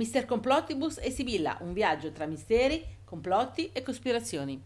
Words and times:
Mister 0.00 0.24
Complottibus 0.24 0.96
e 0.96 1.10
Sibilla, 1.10 1.58
un 1.60 1.74
viaggio 1.74 2.10
tra 2.10 2.24
misteri, 2.24 2.82
complotti 3.04 3.68
e 3.70 3.82
cospirazioni. 3.82 4.62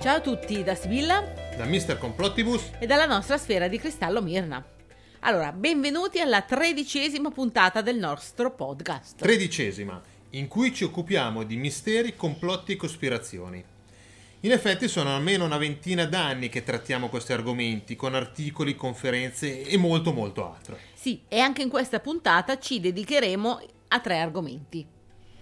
Ciao 0.00 0.16
a 0.16 0.20
tutti 0.22 0.64
da 0.64 0.74
Sibilla 0.74 1.22
da 1.54 1.66
Mister 1.66 1.98
Complottibus 1.98 2.70
e 2.78 2.86
dalla 2.86 3.04
nostra 3.04 3.36
sfera 3.36 3.68
di 3.68 3.76
cristallo 3.76 4.22
Mirna. 4.22 4.64
Allora, 5.20 5.52
benvenuti 5.52 6.18
alla 6.18 6.40
tredicesima 6.40 7.30
puntata 7.30 7.82
del 7.82 7.98
nostro 7.98 8.54
podcast. 8.54 9.18
Tredicesima, 9.18 10.00
in 10.30 10.48
cui 10.48 10.72
ci 10.72 10.84
occupiamo 10.84 11.42
di 11.42 11.56
misteri, 11.56 12.16
complotti 12.16 12.72
e 12.72 12.76
cospirazioni. 12.76 13.71
In 14.44 14.50
effetti 14.50 14.88
sono 14.88 15.14
almeno 15.14 15.44
una 15.44 15.56
ventina 15.56 16.04
d'anni 16.04 16.48
che 16.48 16.64
trattiamo 16.64 17.08
questi 17.08 17.32
argomenti 17.32 17.94
con 17.94 18.16
articoli, 18.16 18.74
conferenze 18.74 19.62
e 19.62 19.76
molto 19.76 20.12
molto 20.12 20.52
altro. 20.52 20.76
Sì, 20.94 21.22
e 21.28 21.38
anche 21.38 21.62
in 21.62 21.68
questa 21.68 22.00
puntata 22.00 22.58
ci 22.58 22.80
dedicheremo 22.80 23.60
a 23.86 24.00
tre 24.00 24.18
argomenti. 24.18 24.84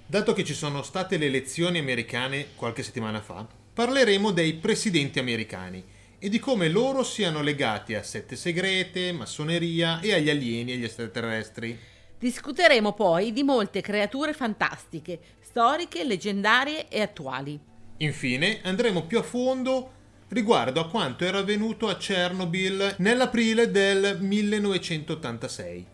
Dato 0.04 0.34
che 0.34 0.44
ci 0.44 0.52
sono 0.52 0.82
state 0.82 1.16
le 1.16 1.26
elezioni 1.26 1.78
americane 1.78 2.48
qualche 2.54 2.82
settimana 2.82 3.22
fa, 3.22 3.46
parleremo 3.72 4.32
dei 4.32 4.52
presidenti 4.52 5.18
americani 5.18 5.82
e 6.18 6.28
di 6.28 6.38
come 6.38 6.68
loro 6.68 7.02
siano 7.02 7.40
legati 7.40 7.94
a 7.94 8.02
sette 8.02 8.36
segrete, 8.36 9.12
massoneria 9.12 10.00
e 10.00 10.12
agli 10.12 10.28
alieni 10.28 10.72
e 10.72 10.74
agli 10.74 10.84
extraterrestri. 10.84 11.78
Discuteremo 12.18 12.92
poi 12.92 13.32
di 13.32 13.44
molte 13.44 13.80
creature 13.80 14.34
fantastiche, 14.34 15.20
storiche, 15.40 16.04
leggendarie 16.04 16.88
e 16.88 17.00
attuali. 17.00 17.69
Infine 18.02 18.60
andremo 18.62 19.04
più 19.04 19.18
a 19.18 19.22
fondo 19.22 19.92
riguardo 20.28 20.80
a 20.80 20.88
quanto 20.88 21.26
era 21.26 21.36
avvenuto 21.38 21.88
a 21.88 21.96
Chernobyl 21.96 22.94
nell'aprile 22.98 23.70
del 23.70 24.16
1986. 24.20 25.86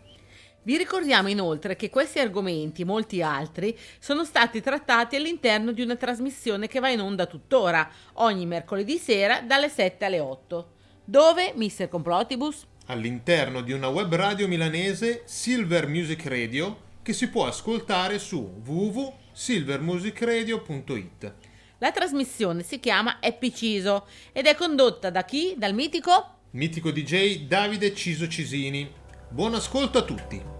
Vi 0.62 0.76
ricordiamo 0.76 1.28
inoltre 1.28 1.74
che 1.74 1.90
questi 1.90 2.20
argomenti 2.20 2.82
e 2.82 2.84
molti 2.84 3.22
altri 3.22 3.76
sono 3.98 4.24
stati 4.24 4.60
trattati 4.60 5.16
all'interno 5.16 5.72
di 5.72 5.82
una 5.82 5.96
trasmissione 5.96 6.68
che 6.68 6.78
va 6.78 6.90
in 6.90 7.00
onda 7.00 7.26
tuttora, 7.26 7.90
ogni 8.14 8.46
mercoledì 8.46 8.98
sera 8.98 9.40
dalle 9.40 9.68
7 9.68 10.04
alle 10.04 10.20
8. 10.20 10.74
Dove, 11.04 11.54
Mr. 11.56 11.88
Complotibus? 11.88 12.64
All'interno 12.86 13.62
di 13.62 13.72
una 13.72 13.88
web 13.88 14.14
radio 14.14 14.46
milanese 14.46 15.22
Silver 15.24 15.88
Music 15.88 16.24
Radio 16.26 16.84
che 17.02 17.12
si 17.12 17.28
può 17.28 17.46
ascoltare 17.46 18.20
su 18.20 18.62
www.silvermusicradio.it. 18.64 21.45
La 21.78 21.92
trasmissione 21.92 22.62
si 22.62 22.80
chiama 22.80 23.18
Happy 23.20 23.52
Ciso 23.52 24.06
ed 24.32 24.46
è 24.46 24.54
condotta 24.54 25.10
da 25.10 25.24
chi? 25.24 25.54
Dal 25.58 25.74
mitico? 25.74 26.38
Mitico 26.52 26.90
DJ 26.90 27.46
Davide 27.46 27.94
Ciso 27.94 28.26
Cisini. 28.28 28.90
Buon 29.28 29.54
ascolto 29.54 29.98
a 29.98 30.02
tutti! 30.02 30.55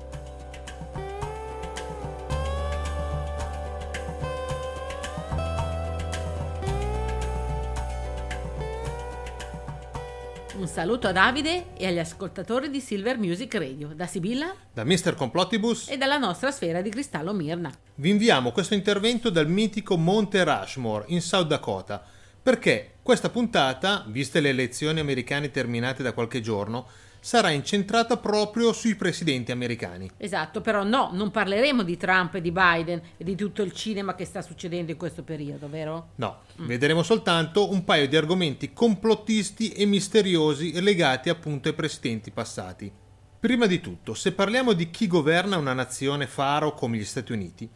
Un 10.57 10.69
saluto 10.69 11.07
a 11.07 11.13
Davide 11.13 11.77
e 11.77 11.87
agli 11.87 11.99
ascoltatori 11.99 12.71
di 12.71 12.81
Silver 12.81 13.19
Music 13.19 13.53
Radio, 13.57 13.89
da 13.95 14.07
Sibilla, 14.07 14.55
da 14.73 14.85
Mr. 14.85 15.15
Complottibus 15.15 15.91
e 15.91 15.99
dalla 15.99 16.17
nostra 16.17 16.51
sfera 16.51 16.81
di 16.81 16.89
cristallo 16.89 17.35
Mirna. 17.35 17.71
Vi 17.97 18.09
inviamo 18.09 18.53
questo 18.53 18.73
intervento 18.73 19.29
dal 19.29 19.51
mitico 19.51 19.99
Monte 19.99 20.43
Rushmore 20.45 21.05
in 21.09 21.21
South 21.21 21.47
Dakota, 21.47 22.03
perché 22.43 22.95
questa 23.03 23.29
puntata, 23.29 24.07
viste 24.09 24.41
le 24.41 24.49
elezioni 24.49 24.99
americane 24.99 25.51
terminate 25.51 26.03
da 26.03 26.13
qualche 26.13 26.41
giorno, 26.41 26.87
sarà 27.27 27.51
incentrata 27.51 28.19
proprio 28.19 28.73
sui 28.73 28.95
presidenti 28.95 29.51
americani. 29.51 30.09
Esatto, 30.17 30.61
però 30.61 30.85
no, 30.85 31.11
non 31.13 31.33
parleremo 31.33 31.83
di 31.83 31.97
Trump 31.97 32.37
e 32.37 32.41
di 32.41 32.53
Biden 32.53 33.03
e 33.17 33.25
di 33.25 33.35
tutto 33.35 33.63
il 33.63 33.73
cinema 33.73 34.15
che 34.15 34.25
sta 34.25 34.43
succedendo 34.43 34.93
in 34.93 34.97
questo 34.97 35.25
periodo, 35.25 35.69
vero? 35.69 36.11
No, 36.17 36.43
mm. 36.63 36.67
vedremo 36.67 37.03
soltanto 37.03 37.73
un 37.73 37.83
paio 37.83 38.07
di 38.07 38.15
argomenti 38.15 38.73
complottisti 38.73 39.73
e 39.73 39.87
misteriosi 39.87 40.81
legati 40.81 41.29
appunto 41.29 41.67
ai 41.67 41.75
presidenti 41.75 42.31
passati. 42.31 42.93
Prima 43.41 43.67
di 43.67 43.81
tutto, 43.81 44.15
se 44.15 44.31
parliamo 44.31 44.73
di 44.73 44.89
chi 44.91 45.09
governa 45.09 45.57
una 45.57 45.73
nazione 45.73 46.29
faro 46.29 46.75
come 46.75 46.97
gli 46.97 47.05
Stati 47.05 47.33
Uniti, 47.33 47.69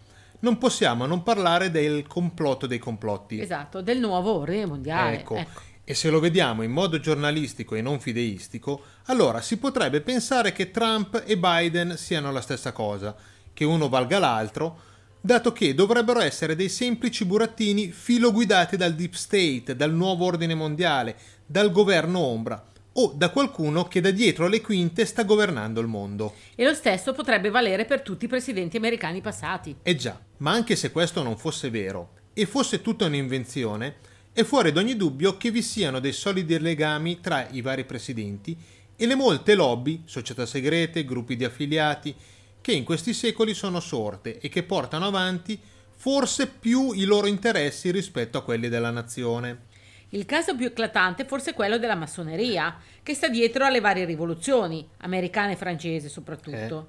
non 0.42 0.58
possiamo 0.58 1.06
non 1.06 1.24
parlare 1.24 1.72
del 1.72 2.06
complotto 2.06 2.68
dei 2.68 2.78
complotti. 2.78 3.40
Esatto, 3.40 3.82
del 3.82 3.98
nuovo 3.98 4.38
ordine 4.38 4.66
mondiale. 4.66 5.18
Ecco. 5.18 5.34
ecco. 5.34 5.60
E 5.90 5.94
se 5.94 6.08
lo 6.08 6.20
vediamo 6.20 6.62
in 6.62 6.70
modo 6.70 7.00
giornalistico 7.00 7.74
e 7.74 7.82
non 7.82 7.98
fideistico, 7.98 8.80
allora 9.06 9.40
si 9.40 9.56
potrebbe 9.56 10.00
pensare 10.00 10.52
che 10.52 10.70
Trump 10.70 11.24
e 11.26 11.36
Biden 11.36 11.96
siano 11.96 12.30
la 12.30 12.40
stessa 12.40 12.70
cosa, 12.70 13.12
che 13.52 13.64
uno 13.64 13.88
valga 13.88 14.20
l'altro, 14.20 14.82
dato 15.20 15.52
che 15.52 15.74
dovrebbero 15.74 16.20
essere 16.20 16.54
dei 16.54 16.68
semplici 16.68 17.24
burattini 17.24 17.90
filoguidati 17.90 18.76
dal 18.76 18.94
Deep 18.94 19.14
State, 19.14 19.74
dal 19.74 19.92
nuovo 19.92 20.26
ordine 20.26 20.54
mondiale, 20.54 21.16
dal 21.44 21.72
governo 21.72 22.20
ombra 22.20 22.64
o 22.92 23.12
da 23.16 23.30
qualcuno 23.30 23.88
che 23.88 24.00
da 24.00 24.12
dietro 24.12 24.46
le 24.46 24.60
quinte 24.60 25.04
sta 25.04 25.24
governando 25.24 25.80
il 25.80 25.88
mondo. 25.88 26.34
E 26.54 26.64
lo 26.64 26.74
stesso 26.74 27.12
potrebbe 27.12 27.50
valere 27.50 27.84
per 27.84 28.02
tutti 28.02 28.26
i 28.26 28.28
presidenti 28.28 28.76
americani 28.76 29.20
passati. 29.20 29.74
Eh 29.82 29.96
già, 29.96 30.16
ma 30.36 30.52
anche 30.52 30.76
se 30.76 30.92
questo 30.92 31.24
non 31.24 31.36
fosse 31.36 31.68
vero 31.68 32.10
e 32.32 32.46
fosse 32.46 32.80
tutta 32.80 33.06
un'invenzione, 33.06 33.96
è 34.40 34.44
fuori 34.44 34.72
d'ogni 34.72 34.96
dubbio 34.96 35.36
che 35.36 35.50
vi 35.50 35.60
siano 35.60 36.00
dei 36.00 36.12
solidi 36.12 36.58
legami 36.58 37.20
tra 37.20 37.46
i 37.50 37.60
vari 37.60 37.84
presidenti 37.84 38.56
e 38.96 39.06
le 39.06 39.14
molte 39.14 39.54
lobby, 39.54 40.02
società 40.06 40.46
segrete, 40.46 41.04
gruppi 41.04 41.36
di 41.36 41.44
affiliati, 41.44 42.14
che 42.62 42.72
in 42.72 42.84
questi 42.84 43.12
secoli 43.12 43.52
sono 43.52 43.80
sorte 43.80 44.38
e 44.38 44.48
che 44.48 44.62
portano 44.62 45.06
avanti 45.06 45.60
forse 45.94 46.46
più 46.46 46.92
i 46.92 47.04
loro 47.04 47.26
interessi 47.26 47.90
rispetto 47.90 48.38
a 48.38 48.42
quelli 48.42 48.70
della 48.70 48.90
nazione. 48.90 49.68
Il 50.10 50.24
caso 50.24 50.56
più 50.56 50.66
eclatante 50.66 51.24
è 51.24 51.26
forse 51.26 51.52
quello 51.52 51.76
della 51.76 51.94
massoneria, 51.94 52.78
che 53.02 53.12
sta 53.12 53.28
dietro 53.28 53.66
alle 53.66 53.80
varie 53.80 54.06
rivoluzioni, 54.06 54.88
americane 54.98 55.52
e 55.52 55.56
francese 55.56 56.08
soprattutto, 56.08 56.88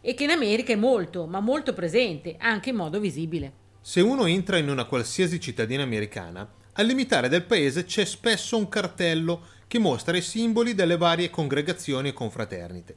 eh. 0.00 0.10
e 0.10 0.14
che 0.14 0.22
in 0.22 0.30
America 0.30 0.72
è 0.72 0.76
molto, 0.76 1.26
ma 1.26 1.40
molto 1.40 1.74
presente, 1.74 2.36
anche 2.38 2.70
in 2.70 2.76
modo 2.76 3.00
visibile. 3.00 3.52
Se 3.80 4.00
uno 4.00 4.26
entra 4.26 4.56
in 4.56 4.68
una 4.68 4.84
qualsiasi 4.84 5.40
cittadina 5.40 5.82
americana, 5.82 6.48
al 6.74 6.86
limitare 6.86 7.28
del 7.28 7.44
paese 7.44 7.84
c'è 7.84 8.04
spesso 8.06 8.56
un 8.56 8.66
cartello 8.68 9.42
che 9.68 9.78
mostra 9.78 10.16
i 10.16 10.22
simboli 10.22 10.74
delle 10.74 10.96
varie 10.96 11.28
congregazioni 11.28 12.08
e 12.08 12.12
confraternite. 12.14 12.94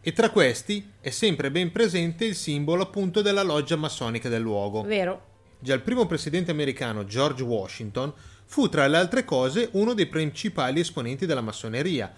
E 0.00 0.12
tra 0.12 0.30
questi 0.30 0.92
è 1.00 1.10
sempre 1.10 1.50
ben 1.50 1.70
presente 1.70 2.24
il 2.24 2.34
simbolo 2.34 2.84
appunto 2.84 3.20
della 3.20 3.42
loggia 3.42 3.76
massonica 3.76 4.30
del 4.30 4.40
luogo. 4.40 4.82
Vero. 4.82 5.26
Già 5.58 5.74
il 5.74 5.82
primo 5.82 6.06
presidente 6.06 6.50
americano 6.50 7.04
George 7.04 7.42
Washington 7.42 8.14
fu 8.46 8.68
tra 8.70 8.86
le 8.86 8.96
altre 8.96 9.24
cose 9.24 9.68
uno 9.72 9.92
dei 9.92 10.06
principali 10.06 10.80
esponenti 10.80 11.26
della 11.26 11.42
massoneria. 11.42 12.10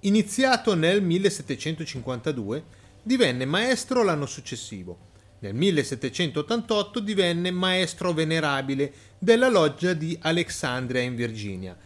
Iniziato 0.00 0.74
nel 0.74 1.02
1752, 1.02 2.64
divenne 3.02 3.44
maestro 3.44 4.02
l'anno 4.02 4.26
successivo 4.26 5.12
nel 5.44 5.54
1788 5.54 7.00
divenne 7.00 7.50
maestro 7.50 8.14
venerabile 8.14 8.90
della 9.18 9.50
loggia 9.50 9.92
di 9.92 10.16
Alexandria 10.22 11.02
in 11.02 11.14
Virginia 11.14 11.76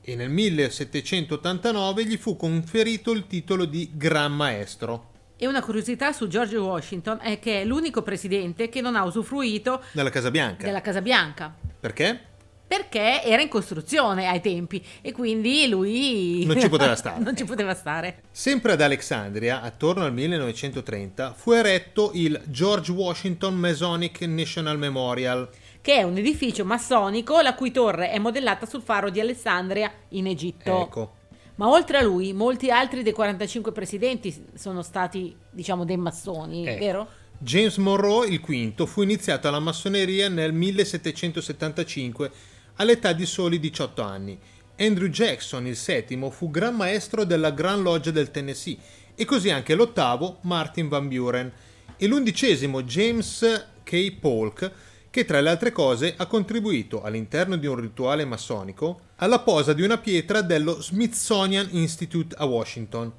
e 0.00 0.16
nel 0.16 0.30
1789 0.30 2.06
gli 2.06 2.16
fu 2.16 2.34
conferito 2.36 3.12
il 3.12 3.26
titolo 3.26 3.66
di 3.66 3.90
Gran 3.92 4.32
Maestro. 4.32 5.10
E 5.36 5.46
una 5.46 5.62
curiosità 5.62 6.12
su 6.12 6.28
George 6.28 6.56
Washington 6.56 7.18
è 7.20 7.38
che 7.38 7.60
è 7.60 7.64
l'unico 7.66 8.00
presidente 8.02 8.70
che 8.70 8.80
non 8.80 8.96
ha 8.96 9.04
usufruito 9.04 9.82
della 9.92 10.10
Casa 10.10 10.30
Bianca. 10.30 10.64
Della 10.64 10.80
Casa 10.80 11.02
Bianca. 11.02 11.54
Perché? 11.78 12.32
Perché 12.76 13.22
era 13.22 13.40
in 13.40 13.48
costruzione 13.48 14.26
ai 14.26 14.40
tempi 14.40 14.84
e 15.00 15.12
quindi 15.12 15.68
lui 15.68 16.44
non 16.44 16.60
ci 16.60 16.68
poteva 16.68 16.96
stare. 16.96 17.22
non 17.22 17.36
ci 17.36 17.44
poteva 17.44 17.72
stare. 17.72 18.22
Sempre 18.32 18.72
ad 18.72 18.80
Alexandria, 18.80 19.62
attorno 19.62 20.04
al 20.04 20.12
1930, 20.12 21.34
fu 21.34 21.52
eretto 21.52 22.10
il 22.14 22.40
George 22.46 22.90
Washington 22.90 23.54
Masonic 23.54 24.22
National 24.22 24.76
Memorial, 24.76 25.48
che 25.80 25.94
è 25.94 26.02
un 26.02 26.16
edificio 26.16 26.64
massonico 26.64 27.40
la 27.40 27.54
cui 27.54 27.70
torre 27.70 28.10
è 28.10 28.18
modellata 28.18 28.66
sul 28.66 28.82
faro 28.82 29.08
di 29.08 29.20
Alessandria 29.20 29.92
in 30.08 30.26
Egitto. 30.26 30.82
Ecco. 30.82 31.12
Ma 31.56 31.68
oltre 31.68 31.98
a 31.98 32.02
lui, 32.02 32.32
molti 32.32 32.72
altri 32.72 33.04
dei 33.04 33.12
45 33.12 33.70
presidenti 33.70 34.46
sono 34.54 34.82
stati, 34.82 35.36
diciamo, 35.48 35.84
dei 35.84 35.96
massoni, 35.96 36.66
ecco. 36.66 36.78
vero? 36.84 37.08
James 37.38 37.76
Monroe, 37.76 38.26
il 38.26 38.40
quinto, 38.40 38.86
fu 38.86 39.02
iniziato 39.02 39.46
alla 39.46 39.60
massoneria 39.60 40.28
nel 40.28 40.52
1775 40.52 42.30
all'età 42.76 43.12
di 43.12 43.26
soli 43.26 43.58
18 43.60 44.02
anni. 44.02 44.38
Andrew 44.76 45.08
Jackson, 45.08 45.66
il 45.66 45.76
settimo, 45.76 46.30
fu 46.30 46.50
gran 46.50 46.74
maestro 46.74 47.24
della 47.24 47.50
Gran 47.50 47.82
Loggia 47.82 48.10
del 48.10 48.30
Tennessee 48.30 48.76
e 49.14 49.24
così 49.24 49.50
anche 49.50 49.74
l'ottavo, 49.74 50.38
Martin 50.42 50.88
Van 50.88 51.06
Buren, 51.08 51.52
e 51.96 52.06
l'undicesimo, 52.06 52.82
James 52.82 53.66
K. 53.84 54.12
Polk, 54.18 54.72
che 55.10 55.24
tra 55.24 55.40
le 55.40 55.50
altre 55.50 55.70
cose 55.70 56.14
ha 56.16 56.26
contribuito 56.26 57.02
all'interno 57.02 57.56
di 57.56 57.68
un 57.68 57.76
rituale 57.76 58.24
massonico 58.24 59.00
alla 59.16 59.38
posa 59.38 59.72
di 59.72 59.82
una 59.82 59.98
pietra 59.98 60.40
dello 60.40 60.82
Smithsonian 60.82 61.68
Institute 61.70 62.34
a 62.36 62.44
Washington. 62.46 63.12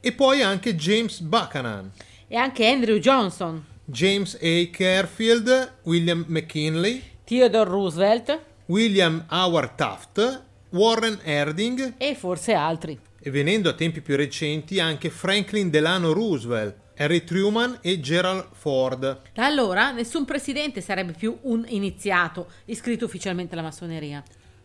E 0.00 0.12
poi 0.12 0.42
anche 0.42 0.76
James 0.76 1.20
Buchanan. 1.20 1.90
E 2.26 2.36
anche 2.36 2.66
Andrew 2.66 2.98
Johnson. 2.98 3.64
James 3.86 4.34
A. 4.34 4.68
Carefield, 4.70 5.76
William 5.84 6.22
McKinley, 6.28 7.02
Theodore 7.24 7.70
Roosevelt. 7.70 8.47
William 8.68 9.24
Howard 9.30 9.76
Taft, 9.76 10.42
Warren 10.72 11.18
Harding 11.24 11.94
e 11.96 12.14
forse 12.14 12.52
altri. 12.52 13.00
E 13.18 13.30
venendo 13.30 13.70
a 13.70 13.72
tempi 13.72 14.02
più 14.02 14.14
recenti 14.14 14.78
anche 14.78 15.08
Franklin 15.08 15.70
Delano 15.70 16.12
Roosevelt, 16.12 16.76
Harry 16.98 17.24
Truman 17.24 17.78
e 17.80 17.98
Gerald 18.00 18.48
Ford. 18.52 19.22
Da 19.32 19.46
allora 19.46 19.90
nessun 19.92 20.26
presidente 20.26 20.82
sarebbe 20.82 21.12
più 21.12 21.38
un 21.44 21.64
iniziato 21.66 22.48
iscritto 22.66 23.06
ufficialmente 23.06 23.54
alla 23.54 23.62
massoneria. 23.62 24.22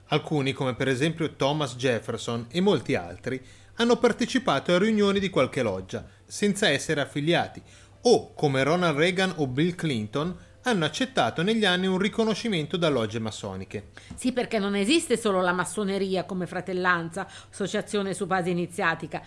Alcuni, 0.07 0.51
come 0.51 0.75
per 0.75 0.89
esempio 0.89 1.35
Thomas 1.35 1.77
Jefferson 1.77 2.47
e 2.51 2.59
molti 2.59 2.95
altri, 2.95 3.41
hanno 3.75 3.95
partecipato 3.95 4.73
a 4.73 4.79
riunioni 4.79 5.21
di 5.21 5.29
qualche 5.29 5.63
loggia, 5.63 6.05
senza 6.25 6.67
essere 6.67 6.99
affiliati, 6.99 7.61
o, 8.01 8.33
come 8.33 8.63
Ronald 8.63 8.97
Reagan 8.97 9.35
o 9.37 9.47
Bill 9.47 9.75
Clinton, 9.75 10.37
hanno 10.63 10.85
accettato 10.85 11.41
negli 11.41 11.65
anni 11.65 11.87
un 11.87 11.97
riconoscimento 11.97 12.77
da 12.77 12.89
logge 12.89 13.19
massoniche. 13.19 13.89
Sì, 14.15 14.31
perché 14.31 14.59
non 14.59 14.75
esiste 14.75 15.17
solo 15.17 15.41
la 15.41 15.51
massoneria 15.51 16.23
come 16.23 16.47
fratellanza, 16.47 17.27
associazione 17.49 18.13
su 18.13 18.25
base 18.25 18.49
iniziatica, 18.49 19.21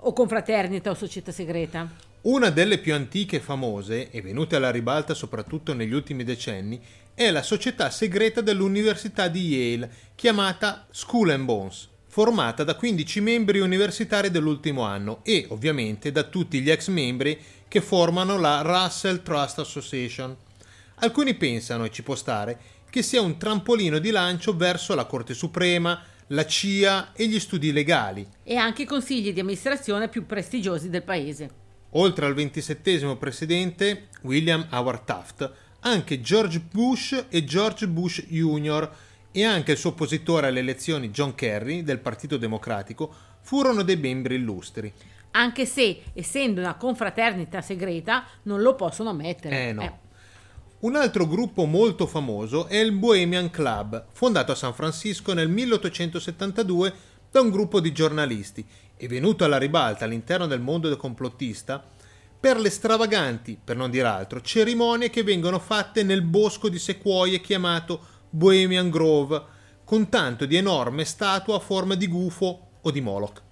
o 0.00 0.12
confraternita 0.12 0.90
o 0.90 0.94
società 0.94 1.32
segreta. 1.32 2.06
Una 2.22 2.50
delle 2.50 2.78
più 2.78 2.94
antiche 2.94 3.36
e 3.36 3.40
famose, 3.40 4.10
e 4.10 4.20
venute 4.22 4.56
alla 4.56 4.70
ribalta 4.70 5.14
soprattutto 5.14 5.72
negli 5.72 5.92
ultimi 5.92 6.24
decenni, 6.24 6.80
è 7.14 7.30
la 7.30 7.42
società 7.42 7.90
segreta 7.90 8.40
dell'Università 8.40 9.28
di 9.28 9.48
Yale, 9.48 9.90
chiamata 10.14 10.86
School 10.90 11.30
and 11.30 11.44
Bones, 11.44 11.88
formata 12.06 12.64
da 12.64 12.74
15 12.74 13.20
membri 13.20 13.60
universitari 13.60 14.30
dell'ultimo 14.30 14.82
anno 14.82 15.20
e, 15.22 15.46
ovviamente, 15.50 16.12
da 16.12 16.22
tutti 16.24 16.60
gli 16.60 16.70
ex 16.70 16.88
membri 16.88 17.38
che 17.68 17.80
formano 17.80 18.38
la 18.38 18.62
Russell 18.62 19.22
Trust 19.22 19.58
Association. 19.58 20.36
Alcuni 21.00 21.34
pensano, 21.34 21.84
e 21.84 21.90
ci 21.90 22.02
può 22.02 22.14
stare, 22.14 22.58
che 22.90 23.02
sia 23.02 23.20
un 23.20 23.38
trampolino 23.38 23.98
di 23.98 24.10
lancio 24.10 24.56
verso 24.56 24.94
la 24.94 25.04
Corte 25.04 25.34
Suprema, 25.34 26.02
la 26.28 26.44
CIA 26.44 27.12
e 27.12 27.26
gli 27.26 27.38
studi 27.38 27.72
legali. 27.72 28.26
E 28.42 28.56
anche 28.56 28.82
i 28.82 28.86
consigli 28.86 29.32
di 29.32 29.40
amministrazione 29.40 30.08
più 30.08 30.26
prestigiosi 30.26 30.90
del 30.90 31.02
paese. 31.02 31.66
Oltre 31.92 32.26
al 32.26 32.34
ventisettesimo 32.34 33.16
presidente, 33.16 34.08
William 34.22 34.66
Howard 34.70 35.04
Taft, 35.04 35.52
anche 35.80 36.20
George 36.20 36.60
Bush 36.60 37.26
e 37.28 37.44
George 37.44 37.86
Bush 37.86 38.24
Jr. 38.26 38.90
e 39.30 39.44
anche 39.44 39.72
il 39.72 39.78
suo 39.78 39.90
oppositore 39.90 40.48
alle 40.48 40.60
elezioni 40.60 41.10
John 41.10 41.34
Kerry 41.34 41.82
del 41.82 42.00
Partito 42.00 42.36
Democratico 42.36 43.14
furono 43.40 43.82
dei 43.82 43.96
membri 43.96 44.34
illustri. 44.34 44.92
Anche 45.30 45.66
se, 45.66 46.02
essendo 46.12 46.60
una 46.60 46.74
confraternita 46.74 47.60
segreta, 47.60 48.26
non 48.42 48.60
lo 48.60 48.74
possono 48.74 49.10
ammettere. 49.10 49.68
Eh 49.68 49.72
no. 49.72 49.82
Eh. 49.82 50.06
Un 50.80 50.94
altro 50.94 51.26
gruppo 51.26 51.64
molto 51.64 52.06
famoso 52.06 52.68
è 52.68 52.76
il 52.76 52.92
Bohemian 52.92 53.50
Club, 53.50 54.04
fondato 54.12 54.52
a 54.52 54.54
San 54.54 54.72
Francisco 54.72 55.32
nel 55.32 55.48
1872 55.48 56.94
da 57.32 57.40
un 57.40 57.50
gruppo 57.50 57.80
di 57.80 57.90
giornalisti 57.90 58.64
e 58.96 59.08
venuto 59.08 59.42
alla 59.42 59.58
ribalta 59.58 60.04
all'interno 60.04 60.46
del 60.46 60.60
mondo 60.60 60.86
del 60.86 60.96
complottista 60.96 61.84
per 62.38 62.60
le 62.60 62.70
stravaganti, 62.70 63.58
per 63.62 63.74
non 63.74 63.90
dire 63.90 64.06
altro, 64.06 64.40
cerimonie 64.40 65.10
che 65.10 65.24
vengono 65.24 65.58
fatte 65.58 66.04
nel 66.04 66.22
bosco 66.22 66.68
di 66.68 66.78
sequoie 66.78 67.40
chiamato 67.40 68.00
Bohemian 68.30 68.88
Grove, 68.88 69.42
con 69.82 70.08
tanto 70.08 70.46
di 70.46 70.54
enorme 70.54 71.04
statua 71.04 71.56
a 71.56 71.60
forma 71.60 71.96
di 71.96 72.06
gufo 72.06 72.68
o 72.80 72.90
di 72.92 73.00
Moloch. 73.00 73.42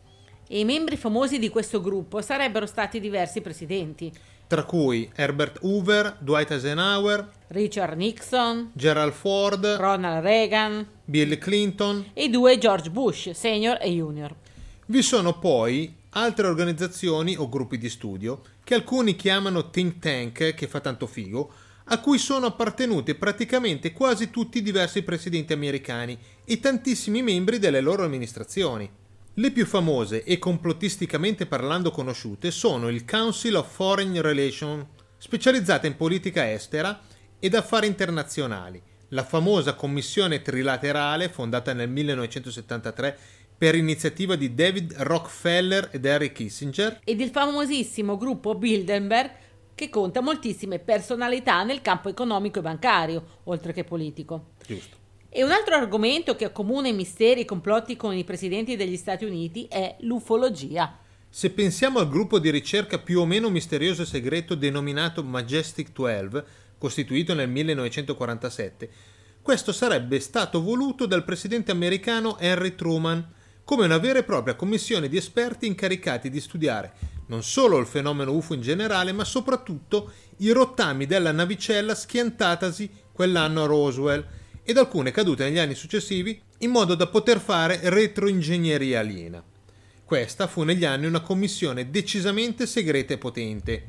E 0.46 0.60
i 0.60 0.64
membri 0.64 0.96
famosi 0.96 1.40
di 1.40 1.48
questo 1.48 1.80
gruppo 1.80 2.22
sarebbero 2.22 2.66
stati 2.66 3.00
diversi 3.00 3.40
presidenti. 3.40 4.12
Tra 4.46 4.62
cui 4.62 5.10
Herbert 5.14 5.58
Hoover, 5.62 6.18
Dwight 6.20 6.52
Eisenhower, 6.52 7.28
Richard 7.48 7.96
Nixon, 7.96 8.70
Gerald 8.74 9.12
Ford, 9.12 9.64
Ronald 9.76 10.22
Reagan, 10.22 10.86
Bill 11.04 11.36
Clinton 11.38 12.10
e 12.12 12.28
due 12.28 12.56
George 12.56 12.90
Bush, 12.90 13.30
senior 13.30 13.78
e 13.80 13.90
junior. 13.90 14.34
Vi 14.86 15.02
sono 15.02 15.38
poi 15.40 15.92
altre 16.10 16.46
organizzazioni 16.46 17.34
o 17.36 17.48
gruppi 17.48 17.76
di 17.76 17.88
studio 17.88 18.42
che 18.62 18.74
alcuni 18.74 19.16
chiamano 19.16 19.70
think 19.70 19.98
tank, 19.98 20.54
che 20.54 20.66
fa 20.68 20.78
tanto 20.78 21.08
figo, 21.08 21.52
a 21.86 22.00
cui 22.00 22.18
sono 22.18 22.46
appartenuti 22.46 23.14
praticamente 23.14 23.92
quasi 23.92 24.30
tutti 24.30 24.58
i 24.58 24.62
diversi 24.62 25.02
presidenti 25.02 25.52
americani 25.52 26.16
e 26.44 26.60
tantissimi 26.60 27.22
membri 27.22 27.58
delle 27.58 27.80
loro 27.80 28.04
amministrazioni. 28.04 28.88
Le 29.38 29.50
più 29.50 29.66
famose 29.66 30.24
e 30.24 30.38
complottisticamente 30.38 31.44
parlando 31.44 31.90
conosciute 31.90 32.50
sono 32.50 32.88
il 32.88 33.04
Council 33.04 33.56
of 33.56 33.70
Foreign 33.70 34.18
Relations, 34.22 34.86
specializzata 35.18 35.86
in 35.86 35.94
politica 35.94 36.50
estera 36.50 36.98
ed 37.38 37.54
affari 37.54 37.86
internazionali, 37.86 38.82
la 39.08 39.24
famosa 39.24 39.74
Commissione 39.74 40.40
Trilaterale, 40.40 41.28
fondata 41.28 41.74
nel 41.74 41.90
1973 41.90 43.18
per 43.58 43.74
iniziativa 43.74 44.36
di 44.36 44.54
David 44.54 44.94
Rockefeller 45.00 45.90
ed 45.92 46.06
Harry 46.06 46.32
Kissinger 46.32 47.00
ed 47.04 47.20
il 47.20 47.28
famosissimo 47.28 48.16
gruppo 48.16 48.54
Bilderberg 48.54 49.30
che 49.74 49.90
conta 49.90 50.22
moltissime 50.22 50.78
personalità 50.78 51.62
nel 51.62 51.82
campo 51.82 52.08
economico 52.08 52.60
e 52.60 52.62
bancario, 52.62 53.40
oltre 53.44 53.74
che 53.74 53.84
politico. 53.84 54.52
Giusto. 54.66 55.04
E 55.38 55.44
un 55.44 55.50
altro 55.50 55.74
argomento 55.74 56.34
che 56.34 56.46
accomuna 56.46 56.88
i 56.88 56.94
misteri 56.94 57.40
e 57.40 57.42
i 57.42 57.44
complotti 57.44 57.94
con 57.94 58.16
i 58.16 58.24
presidenti 58.24 58.74
degli 58.74 58.96
Stati 58.96 59.26
Uniti 59.26 59.66
è 59.68 59.94
l'ufologia. 60.00 60.96
Se 61.28 61.50
pensiamo 61.50 61.98
al 61.98 62.08
gruppo 62.08 62.38
di 62.38 62.48
ricerca 62.48 62.98
più 62.98 63.20
o 63.20 63.26
meno 63.26 63.50
misterioso 63.50 64.00
e 64.00 64.06
segreto 64.06 64.54
denominato 64.54 65.22
Majestic 65.22 65.92
12, 65.92 66.42
costituito 66.78 67.34
nel 67.34 67.50
1947, 67.50 68.90
questo 69.42 69.72
sarebbe 69.72 70.20
stato 70.20 70.62
voluto 70.62 71.04
dal 71.04 71.22
presidente 71.22 71.70
americano 71.70 72.38
Henry 72.38 72.74
Truman, 72.74 73.34
come 73.62 73.84
una 73.84 73.98
vera 73.98 74.20
e 74.20 74.24
propria 74.24 74.54
commissione 74.54 75.06
di 75.06 75.18
esperti 75.18 75.66
incaricati 75.66 76.30
di 76.30 76.40
studiare 76.40 76.94
non 77.26 77.42
solo 77.42 77.76
il 77.76 77.86
fenomeno 77.86 78.32
UFO 78.32 78.54
in 78.54 78.62
generale, 78.62 79.12
ma 79.12 79.24
soprattutto 79.24 80.12
i 80.38 80.50
rottami 80.50 81.04
della 81.04 81.32
navicella 81.32 81.94
schiantatasi 81.94 82.90
quell'anno 83.12 83.64
a 83.64 83.66
Roswell 83.66 84.24
ed 84.66 84.76
alcune 84.78 85.12
cadute 85.12 85.44
negli 85.44 85.58
anni 85.58 85.76
successivi 85.76 86.38
in 86.58 86.70
modo 86.70 86.96
da 86.96 87.06
poter 87.06 87.38
fare 87.38 87.78
retroingegneria 87.84 88.98
aliena. 88.98 89.42
Questa 90.04 90.48
fu 90.48 90.64
negli 90.64 90.84
anni 90.84 91.06
una 91.06 91.20
commissione 91.20 91.88
decisamente 91.88 92.66
segreta 92.66 93.14
e 93.14 93.18
potente. 93.18 93.84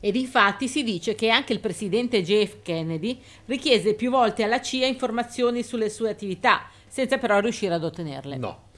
Ed 0.00 0.14
infatti 0.14 0.68
si 0.68 0.84
dice 0.84 1.16
che 1.16 1.30
anche 1.30 1.52
il 1.52 1.58
presidente 1.58 2.22
JF 2.22 2.58
Kennedy 2.62 3.20
richiese 3.46 3.94
più 3.94 4.10
volte 4.10 4.44
alla 4.44 4.60
CIA 4.60 4.86
informazioni 4.86 5.64
sulle 5.64 5.90
sue 5.90 6.10
attività, 6.10 6.70
senza 6.86 7.18
però 7.18 7.40
riuscire 7.40 7.74
ad 7.74 7.82
ottenerle. 7.82 8.36
No, 8.36 8.68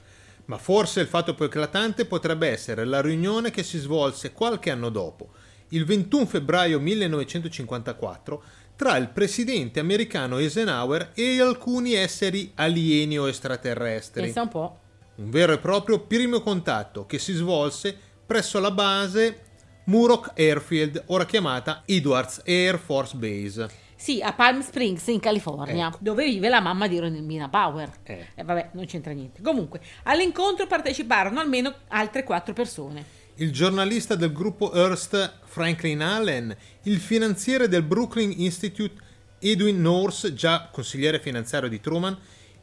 ma 0.45 0.57
forse 0.57 1.01
il 1.01 1.07
fatto 1.07 1.35
più 1.35 1.45
eclatante 1.45 2.05
potrebbe 2.05 2.49
essere 2.49 2.83
la 2.83 2.99
riunione 2.99 3.51
che 3.51 3.61
si 3.61 3.77
svolse 3.77 4.33
qualche 4.33 4.71
anno 4.71 4.89
dopo, 4.89 5.29
il 5.73 5.85
21 5.85 6.25
febbraio 6.27 6.79
1954, 6.79 8.43
tra 8.75 8.97
il 8.97 9.09
presidente 9.09 9.79
americano 9.79 10.37
Eisenhower 10.37 11.11
e 11.13 11.39
alcuni 11.39 11.93
esseri 11.93 12.51
alieni 12.55 13.17
o 13.17 13.27
extraterrestri. 13.27 14.23
Pensa 14.23 14.41
un 14.41 14.49
po'. 14.49 14.77
Un 15.15 15.29
vero 15.29 15.53
e 15.53 15.59
proprio 15.59 15.99
primo 15.99 16.41
contatto 16.41 17.05
che 17.05 17.19
si 17.19 17.33
svolse 17.33 17.95
presso 18.25 18.59
la 18.59 18.71
base 18.71 19.41
Muroc 19.85 20.31
Airfield, 20.35 21.03
ora 21.07 21.25
chiamata 21.25 21.83
Edwards 21.85 22.41
Air 22.45 22.79
Force 22.79 23.15
Base. 23.15 23.81
Sì, 23.95 24.21
a 24.21 24.33
Palm 24.33 24.61
Springs 24.61 25.07
in 25.07 25.19
California, 25.19 25.87
ecco. 25.87 25.97
dove 26.01 26.25
vive 26.25 26.49
la 26.49 26.59
mamma 26.59 26.87
di 26.87 26.99
Romina 26.99 27.47
Bauer. 27.47 27.89
Eh. 28.03 28.27
eh. 28.35 28.43
vabbè, 28.43 28.71
non 28.73 28.85
c'entra 28.85 29.13
niente. 29.13 29.41
Comunque, 29.41 29.79
all'incontro 30.03 30.67
parteciparono 30.67 31.39
almeno 31.39 31.73
altre 31.89 32.23
quattro 32.23 32.53
persone. 32.53 33.05
Il 33.37 33.51
giornalista 33.51 34.13
del 34.13 34.31
gruppo 34.31 34.71
Hearst 34.75 35.39
Franklin 35.45 36.01
Allen, 36.01 36.55
il 36.83 36.99
finanziere 36.99 37.67
del 37.67 37.81
Brooklyn 37.81 38.31
Institute 38.37 39.01
Edwin 39.39 39.81
Norse, 39.81 40.35
già 40.35 40.69
consigliere 40.71 41.19
finanziario 41.19 41.67
di 41.67 41.81
Truman, 41.81 42.15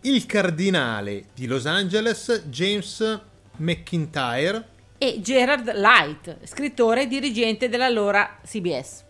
il 0.02 0.24
cardinale 0.26 1.26
di 1.34 1.46
Los 1.46 1.66
Angeles 1.66 2.44
James 2.46 3.20
McIntyre 3.56 4.68
e 4.96 5.20
Gerard 5.20 5.72
Light, 5.74 6.38
scrittore 6.44 7.02
e 7.02 7.06
dirigente 7.08 7.68
dell'allora 7.68 8.38
CBS. 8.46 9.02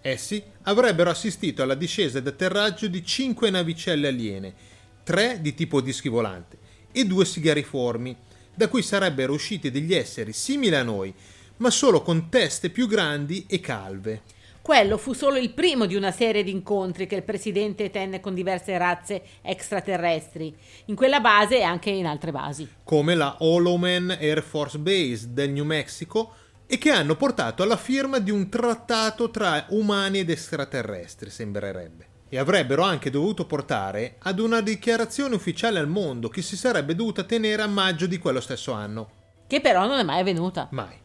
Essi 0.00 0.42
avrebbero 0.62 1.10
assistito 1.10 1.62
alla 1.62 1.74
discesa 1.74 2.16
ed 2.16 2.26
atterraggio 2.26 2.88
di 2.88 3.04
cinque 3.04 3.50
navicelle 3.50 4.08
aliene, 4.08 4.54
tre 5.02 5.38
di 5.42 5.52
tipo 5.52 5.82
dischi 5.82 6.08
volante 6.08 6.56
e 6.92 7.04
due 7.04 7.26
sigariformi, 7.26 8.16
da 8.54 8.68
cui 8.68 8.82
sarebbero 8.82 9.32
usciti 9.32 9.70
degli 9.70 9.94
esseri 9.94 10.32
simili 10.32 10.74
a 10.74 10.82
noi, 10.82 11.12
ma 11.58 11.70
solo 11.70 12.02
con 12.02 12.28
teste 12.28 12.70
più 12.70 12.86
grandi 12.86 13.44
e 13.48 13.60
calve. 13.60 14.22
Quello 14.64 14.96
fu 14.96 15.12
solo 15.12 15.36
il 15.36 15.52
primo 15.52 15.84
di 15.84 15.94
una 15.94 16.10
serie 16.10 16.42
di 16.42 16.50
incontri 16.50 17.06
che 17.06 17.16
il 17.16 17.22
presidente 17.22 17.90
tenne 17.90 18.20
con 18.20 18.32
diverse 18.32 18.78
razze 18.78 19.22
extraterrestri, 19.42 20.56
in 20.86 20.94
quella 20.94 21.20
base 21.20 21.58
e 21.58 21.62
anche 21.62 21.90
in 21.90 22.06
altre 22.06 22.30
basi. 22.30 22.66
Come 22.82 23.14
la 23.14 23.36
Holoman 23.40 24.16
Air 24.18 24.42
Force 24.42 24.78
Base 24.78 25.34
del 25.34 25.50
New 25.50 25.64
Mexico 25.64 26.32
e 26.66 26.78
che 26.78 26.90
hanno 26.90 27.14
portato 27.14 27.62
alla 27.62 27.76
firma 27.76 28.18
di 28.18 28.30
un 28.30 28.48
trattato 28.48 29.30
tra 29.30 29.66
umani 29.68 30.20
ed 30.20 30.30
extraterrestri, 30.30 31.28
sembrerebbe. 31.28 32.13
E 32.34 32.38
avrebbero 32.38 32.82
anche 32.82 33.10
dovuto 33.10 33.46
portare 33.46 34.16
ad 34.18 34.40
una 34.40 34.60
dichiarazione 34.60 35.36
ufficiale 35.36 35.78
al 35.78 35.86
mondo 35.86 36.28
che 36.28 36.42
si 36.42 36.56
sarebbe 36.56 36.96
dovuta 36.96 37.22
tenere 37.22 37.62
a 37.62 37.68
maggio 37.68 38.06
di 38.06 38.18
quello 38.18 38.40
stesso 38.40 38.72
anno. 38.72 39.08
Che 39.46 39.60
però 39.60 39.86
non 39.86 40.00
è 40.00 40.02
mai 40.02 40.18
avvenuta. 40.18 40.66
Mai. 40.72 40.96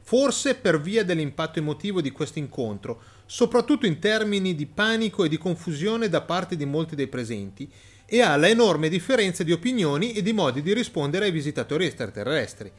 Forse 0.00 0.54
per 0.54 0.80
via 0.80 1.04
dell'impatto 1.04 1.58
emotivo 1.58 2.00
di 2.00 2.10
questo 2.10 2.38
incontro, 2.38 3.02
soprattutto 3.26 3.84
in 3.84 3.98
termini 3.98 4.54
di 4.54 4.64
panico 4.64 5.24
e 5.24 5.28
di 5.28 5.36
confusione 5.36 6.08
da 6.08 6.22
parte 6.22 6.56
di 6.56 6.64
molti 6.64 6.94
dei 6.94 7.08
presenti, 7.08 7.70
e 8.06 8.22
alla 8.22 8.48
enorme 8.48 8.88
differenza 8.88 9.42
di 9.42 9.52
opinioni 9.52 10.12
e 10.12 10.22
di 10.22 10.32
modi 10.32 10.62
di 10.62 10.72
rispondere 10.72 11.26
ai 11.26 11.32
visitatori 11.32 11.84
extraterrestri. 11.84 12.72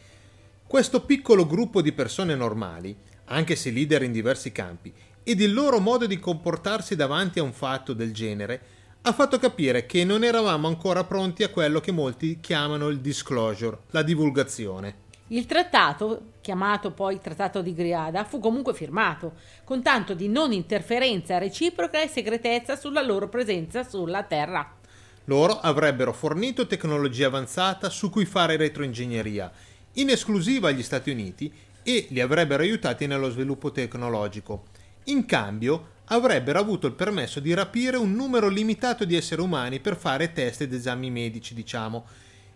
Questo 0.65 1.05
piccolo 1.05 1.45
gruppo 1.45 1.79
di 1.83 1.91
persone 1.91 2.33
normali, 2.33 2.97
anche 3.25 3.55
se 3.55 3.69
leader 3.69 4.01
in 4.01 4.11
diversi 4.11 4.51
campi, 4.51 4.91
ed 5.29 5.41
il 5.41 5.53
loro 5.53 5.79
modo 5.79 6.07
di 6.07 6.17
comportarsi 6.17 6.95
davanti 6.95 7.37
a 7.37 7.43
un 7.43 7.53
fatto 7.53 7.93
del 7.93 8.11
genere, 8.11 8.61
ha 9.03 9.13
fatto 9.13 9.37
capire 9.37 9.85
che 9.85 10.03
non 10.03 10.23
eravamo 10.23 10.65
ancora 10.65 11.03
pronti 11.03 11.43
a 11.43 11.49
quello 11.49 11.79
che 11.79 11.91
molti 11.91 12.39
chiamano 12.41 12.87
il 12.87 12.99
disclosure, 12.99 13.77
la 13.91 14.01
divulgazione. 14.01 14.95
Il 15.27 15.45
trattato, 15.45 16.31
chiamato 16.41 16.89
poi 16.89 17.19
Trattato 17.19 17.61
di 17.61 17.75
Griada, 17.75 18.23
fu 18.23 18.39
comunque 18.39 18.73
firmato, 18.73 19.33
con 19.65 19.83
tanto 19.83 20.15
di 20.15 20.27
non 20.27 20.51
interferenza 20.51 21.37
reciproca 21.37 22.01
e 22.01 22.07
segretezza 22.07 22.75
sulla 22.75 23.03
loro 23.03 23.29
presenza 23.29 23.83
sulla 23.83 24.23
Terra. 24.23 24.77
Loro 25.25 25.59
avrebbero 25.59 26.11
fornito 26.11 26.65
tecnologia 26.65 27.27
avanzata 27.27 27.91
su 27.91 28.09
cui 28.09 28.25
fare 28.25 28.57
retroingegneria, 28.57 29.51
in 29.93 30.09
esclusiva 30.09 30.69
agli 30.69 30.81
Stati 30.81 31.11
Uniti, 31.11 31.53
e 31.83 32.07
li 32.09 32.19
avrebbero 32.19 32.63
aiutati 32.63 33.05
nello 33.05 33.29
sviluppo 33.29 33.71
tecnologico. 33.71 34.65
In 35.09 35.25
cambio, 35.25 35.97
avrebbero 36.05 36.59
avuto 36.59 36.85
il 36.85 36.93
permesso 36.93 37.39
di 37.39 37.53
rapire 37.53 37.97
un 37.97 38.13
numero 38.13 38.47
limitato 38.47 39.05
di 39.05 39.15
esseri 39.15 39.41
umani 39.41 39.79
per 39.79 39.97
fare 39.97 40.33
test 40.33 40.61
ed 40.61 40.73
esami 40.73 41.09
medici, 41.09 41.55
diciamo, 41.55 42.05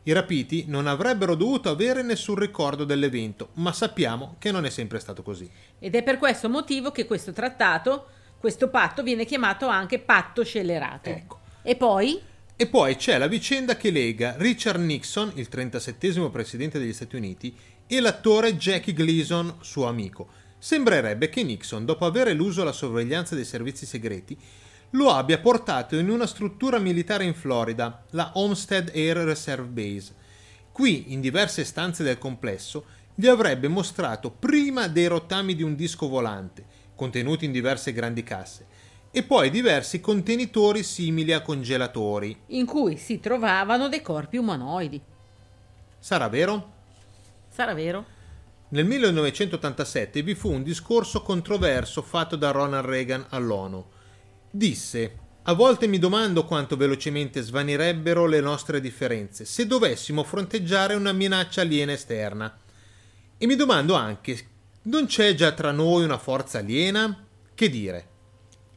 i 0.03 0.11
rapiti 0.11 0.65
non 0.67 0.85
avrebbero 0.85 1.33
dovuto 1.33 1.69
avere 1.69 2.03
nessun 2.03 2.35
ricordo 2.35 2.83
dell'evento, 2.83 3.49
ma 3.53 3.73
sappiamo 3.73 4.35
che 4.37 4.51
non 4.51 4.65
è 4.65 4.69
sempre 4.69 4.99
stato 4.99 5.23
così. 5.23 5.49
Ed 5.79 5.95
è 5.95 6.03
per 6.03 6.17
questo 6.17 6.47
motivo 6.47 6.91
che 6.91 7.05
questo 7.05 7.31
trattato, 7.31 8.07
questo 8.37 8.69
patto, 8.69 9.01
viene 9.01 9.25
chiamato 9.25 9.65
anche 9.67 9.97
patto 9.97 10.43
scellerato. 10.43 11.09
Ecco. 11.09 11.39
E 11.63 11.75
poi? 11.75 12.21
E 12.55 12.67
poi 12.67 12.95
c'è 12.97 13.17
la 13.17 13.27
vicenda 13.27 13.77
che 13.77 13.89
lega 13.89 14.35
Richard 14.37 14.79
Nixon, 14.79 15.31
il 15.35 15.49
37 15.49 16.29
presidente 16.29 16.77
degli 16.77 16.93
Stati 16.93 17.15
Uniti, 17.15 17.55
e 17.87 17.99
l'attore 17.99 18.57
Jackie 18.57 18.93
Gleason, 18.93 19.55
suo 19.61 19.87
amico. 19.87 20.41
Sembrerebbe 20.63 21.27
che 21.27 21.43
Nixon, 21.43 21.83
dopo 21.83 22.05
aver 22.05 22.29
eluso 22.29 22.63
la 22.63 22.71
sorveglianza 22.71 23.35
dei 23.35 23.43
servizi 23.43 23.85
segreti, 23.85 24.39
lo 24.91 25.11
abbia 25.11 25.37
portato 25.37 25.97
in 25.97 26.09
una 26.09 26.25
struttura 26.25 26.79
militare 26.79 27.25
in 27.25 27.33
Florida, 27.33 28.05
la 28.11 28.31
Homestead 28.35 28.89
Air 28.95 29.17
Reserve 29.17 29.67
Base. 29.67 30.15
Qui, 30.71 31.11
in 31.11 31.19
diverse 31.19 31.65
stanze 31.65 32.01
del 32.05 32.17
complesso, 32.17 32.85
gli 33.13 33.27
avrebbe 33.27 33.67
mostrato 33.67 34.31
prima 34.31 34.87
dei 34.87 35.07
rottami 35.07 35.53
di 35.53 35.63
un 35.63 35.75
disco 35.75 36.07
volante, 36.07 36.63
contenuti 36.95 37.43
in 37.43 37.51
diverse 37.51 37.91
grandi 37.91 38.23
casse, 38.23 38.65
e 39.11 39.21
poi 39.23 39.49
diversi 39.49 39.99
contenitori 39.99 40.81
simili 40.81 41.33
a 41.33 41.41
congelatori, 41.41 42.39
in 42.47 42.65
cui 42.65 42.95
si 42.95 43.19
trovavano 43.19 43.89
dei 43.89 44.01
corpi 44.01 44.37
umanoidi. 44.37 45.01
Sarà 45.99 46.29
vero? 46.29 46.71
Sarà 47.49 47.73
vero? 47.73 48.12
Nel 48.73 48.85
1987 48.85 50.23
vi 50.23 50.33
fu 50.33 50.51
un 50.51 50.63
discorso 50.63 51.21
controverso 51.21 52.01
fatto 52.01 52.35
da 52.35 52.49
Ronald 52.49 52.85
Reagan 52.85 53.23
all'ONU 53.29 53.85
Disse 54.49 55.17
a 55.43 55.53
volte 55.53 55.85
mi 55.85 55.99
domando 55.99 56.43
quanto 56.45 56.75
velocemente 56.75 57.41
svanirebbero 57.41 58.25
le 58.25 58.39
nostre 58.39 58.81
differenze 58.81 59.45
se 59.45 59.67
dovessimo 59.67 60.23
fronteggiare 60.23 60.95
una 60.95 61.11
minaccia 61.11 61.61
aliena 61.61 61.91
esterna. 61.91 62.57
E 63.37 63.45
mi 63.45 63.55
domando 63.55 63.93
anche, 63.93 64.39
non 64.83 65.05
c'è 65.05 65.35
già 65.35 65.51
tra 65.51 65.71
noi 65.71 66.03
una 66.03 66.17
forza 66.17 66.57
aliena? 66.57 67.27
Che 67.53 67.69
dire? 67.69 68.07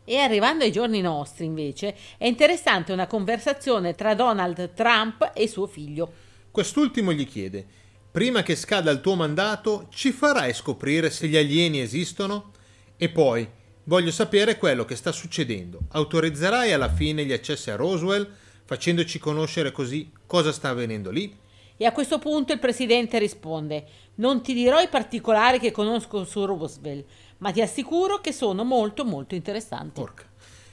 E 0.05 0.19
arrivando 0.19 0.65
ai 0.65 0.73
giorni 0.73 1.01
nostri, 1.01 1.47
invece, 1.47 1.97
è 2.19 2.27
interessante 2.27 2.93
una 2.93 3.07
conversazione 3.07 3.95
tra 3.95 4.15
Donald 4.15 4.75
Trump 4.75 5.31
e 5.33 5.49
suo 5.49 5.67
figlio. 5.67 6.13
Quest'ultimo 6.51 7.13
gli 7.13 7.27
chiede, 7.27 7.86
prima 8.17 8.43
che 8.43 8.57
scada 8.57 8.91
il 8.91 9.03
tuo 9.03 9.15
mandato, 9.15 9.89
ci 9.91 10.11
farai 10.11 10.55
scoprire 10.55 11.11
se 11.11 11.29
gli 11.29 11.37
alieni 11.37 11.81
esistono? 11.81 12.53
E 12.97 13.11
poi, 13.11 13.47
Voglio 13.89 14.11
sapere 14.11 14.57
quello 14.57 14.85
che 14.85 14.97
sta 14.97 15.13
succedendo. 15.13 15.81
Autorizzerai 15.91 16.73
alla 16.73 16.89
fine 16.89 17.25
gli 17.25 17.33
accessi 17.33 17.71
a 17.71 17.77
Roswell, 17.77 18.29
facendoci 18.65 19.21
conoscere 19.21 19.71
così 19.71 20.11
cosa 20.27 20.51
sta 20.51 20.71
avvenendo 20.71 21.11
lì? 21.11 21.39
E 21.77 21.85
a 21.85 21.93
questo 21.93 22.19
punto 22.19 22.53
il 22.53 22.59
presidente 22.59 23.21
risponde: 23.21 23.87
Non 24.17 24.43
ti 24.43 24.55
dirò 24.55 24.81
i 24.81 24.89
particolari 24.89 25.61
che 25.61 25.71
conosco 25.71 26.25
su 26.25 26.45
Roswell, 26.45 27.05
ma 27.39 27.53
ti 27.53 27.61
assicuro 27.61 28.21
che 28.21 28.33
sono 28.33 28.65
molto 28.65 29.05
molto 29.05 29.37
interessanti. 29.37 30.01
Porca. 30.01 30.25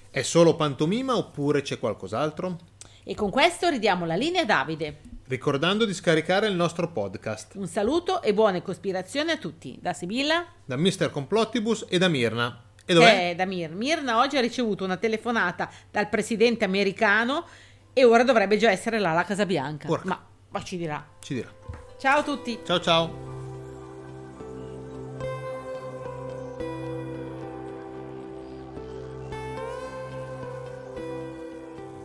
È 0.09 0.23
solo 0.23 0.55
pantomima 0.55 1.15
oppure 1.15 1.61
c'è 1.61 1.77
qualcos'altro? 1.77 2.57
E 3.03 3.13
con 3.13 3.29
questo 3.29 3.69
ridiamo 3.69 4.05
la 4.05 4.15
linea 4.15 4.41
a 4.41 4.45
Davide. 4.45 5.12
Ricordando 5.25 5.85
di 5.85 5.93
scaricare 5.93 6.47
il 6.47 6.53
nostro 6.53 6.91
podcast. 6.91 7.55
Un 7.55 7.67
saluto 7.67 8.21
e 8.21 8.33
buone 8.33 8.61
cospirazioni 8.61 9.31
a 9.31 9.37
tutti. 9.37 9.77
Da 9.81 9.93
Sibilla, 9.93 10.45
da 10.65 10.75
Mr. 10.75 11.09
Complottibus 11.11 11.85
e 11.87 11.97
da 11.97 12.09
Mirna. 12.09 12.61
E 12.85 12.93
dov'è? 12.93 13.29
Eh, 13.29 13.35
da 13.35 13.45
Mir. 13.45 13.71
Mirna 13.71 14.17
oggi 14.19 14.35
ha 14.35 14.41
ricevuto 14.41 14.83
una 14.83 14.97
telefonata 14.97 15.69
dal 15.89 16.09
presidente 16.09 16.65
americano 16.65 17.45
e 17.93 18.03
ora 18.03 18.23
dovrebbe 18.23 18.57
già 18.57 18.69
essere 18.69 18.99
là 18.99 19.11
alla 19.11 19.23
Casa 19.23 19.45
Bianca. 19.45 19.87
Porca. 19.87 20.07
Ma, 20.07 20.25
ma 20.49 20.63
ci 20.63 20.75
dirà. 20.75 21.05
Ci 21.21 21.35
dirà. 21.35 21.49
Ciao 21.97 22.19
a 22.19 22.23
tutti. 22.23 22.59
Ciao 22.65 22.81
ciao. 22.81 23.42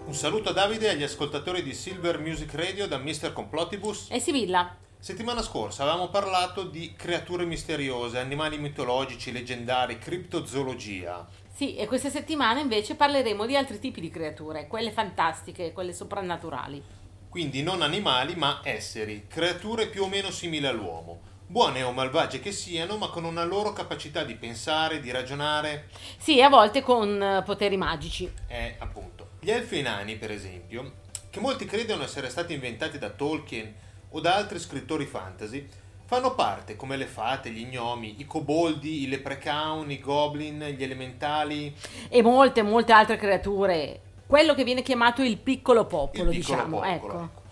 Un 0.08 0.14
saluto 0.14 0.48
a 0.48 0.52
Davide 0.54 0.86
e 0.86 0.88
agli 0.92 1.02
ascoltatori 1.02 1.62
di 1.62 1.74
Silver 1.74 2.18
Music 2.18 2.54
Radio 2.54 2.88
da 2.88 2.96
Mr. 2.96 3.34
Complotibus 3.34 4.06
e 4.08 4.18
Sibilla. 4.18 4.74
Settimana 4.98 5.42
scorsa 5.42 5.82
avevamo 5.82 6.08
parlato 6.08 6.62
di 6.62 6.94
creature 6.96 7.44
misteriose, 7.44 8.18
animali 8.18 8.56
mitologici, 8.56 9.32
leggendari, 9.32 9.98
criptozoologia. 9.98 11.28
Sì, 11.52 11.76
e 11.76 11.86
questa 11.86 12.08
settimana 12.08 12.58
invece 12.58 12.94
parleremo 12.94 13.44
di 13.44 13.54
altri 13.54 13.78
tipi 13.78 14.00
di 14.00 14.08
creature, 14.08 14.66
quelle 14.66 14.92
fantastiche, 14.92 15.74
quelle 15.74 15.92
soprannaturali. 15.92 16.82
Quindi 17.28 17.62
non 17.62 17.82
animali, 17.82 18.34
ma 18.34 18.60
esseri, 18.64 19.26
creature 19.28 19.88
più 19.88 20.04
o 20.04 20.08
meno 20.08 20.30
simili 20.30 20.66
all'uomo. 20.66 21.20
Buone 21.46 21.82
o 21.82 21.92
malvagie 21.92 22.40
che 22.40 22.52
siano, 22.52 22.96
ma 22.96 23.08
con 23.08 23.24
una 23.24 23.44
loro 23.44 23.74
capacità 23.74 24.24
di 24.24 24.36
pensare, 24.36 25.00
di 25.00 25.10
ragionare. 25.10 25.90
Sì, 26.16 26.40
a 26.40 26.48
volte 26.48 26.80
con 26.80 27.22
eh, 27.22 27.42
poteri 27.42 27.76
magici. 27.76 28.30
Eh, 28.46 28.76
appunto. 28.78 29.17
Gli 29.40 29.50
elfi 29.50 29.82
nani, 29.82 30.16
per 30.16 30.32
esempio, 30.32 30.92
che 31.30 31.38
molti 31.38 31.64
credono 31.64 32.02
essere 32.02 32.28
stati 32.28 32.54
inventati 32.54 32.98
da 32.98 33.10
Tolkien 33.10 33.72
o 34.10 34.20
da 34.20 34.34
altri 34.34 34.58
scrittori 34.58 35.06
fantasy, 35.06 35.66
fanno 36.06 36.34
parte, 36.34 36.74
come 36.74 36.96
le 36.96 37.06
fate, 37.06 37.50
gli 37.50 37.66
gnomi, 37.66 38.16
i 38.18 38.26
coboldi, 38.26 39.02
i 39.02 39.08
leprechaun, 39.08 39.90
i 39.90 40.00
goblin, 40.00 40.74
gli 40.76 40.82
elementali 40.82 41.72
e 42.08 42.22
molte, 42.22 42.62
molte 42.62 42.92
altre 42.92 43.16
creature. 43.16 44.00
Quello 44.26 44.54
che 44.54 44.64
viene 44.64 44.82
chiamato 44.82 45.22
il 45.22 45.36
piccolo 45.38 45.86
popolo, 45.86 46.30
il 46.30 46.38
piccolo 46.38 46.56
diciamo. 46.56 46.80
Popolo, 46.80 46.92
ecco. 46.92 47.22
ecco. 47.22 47.42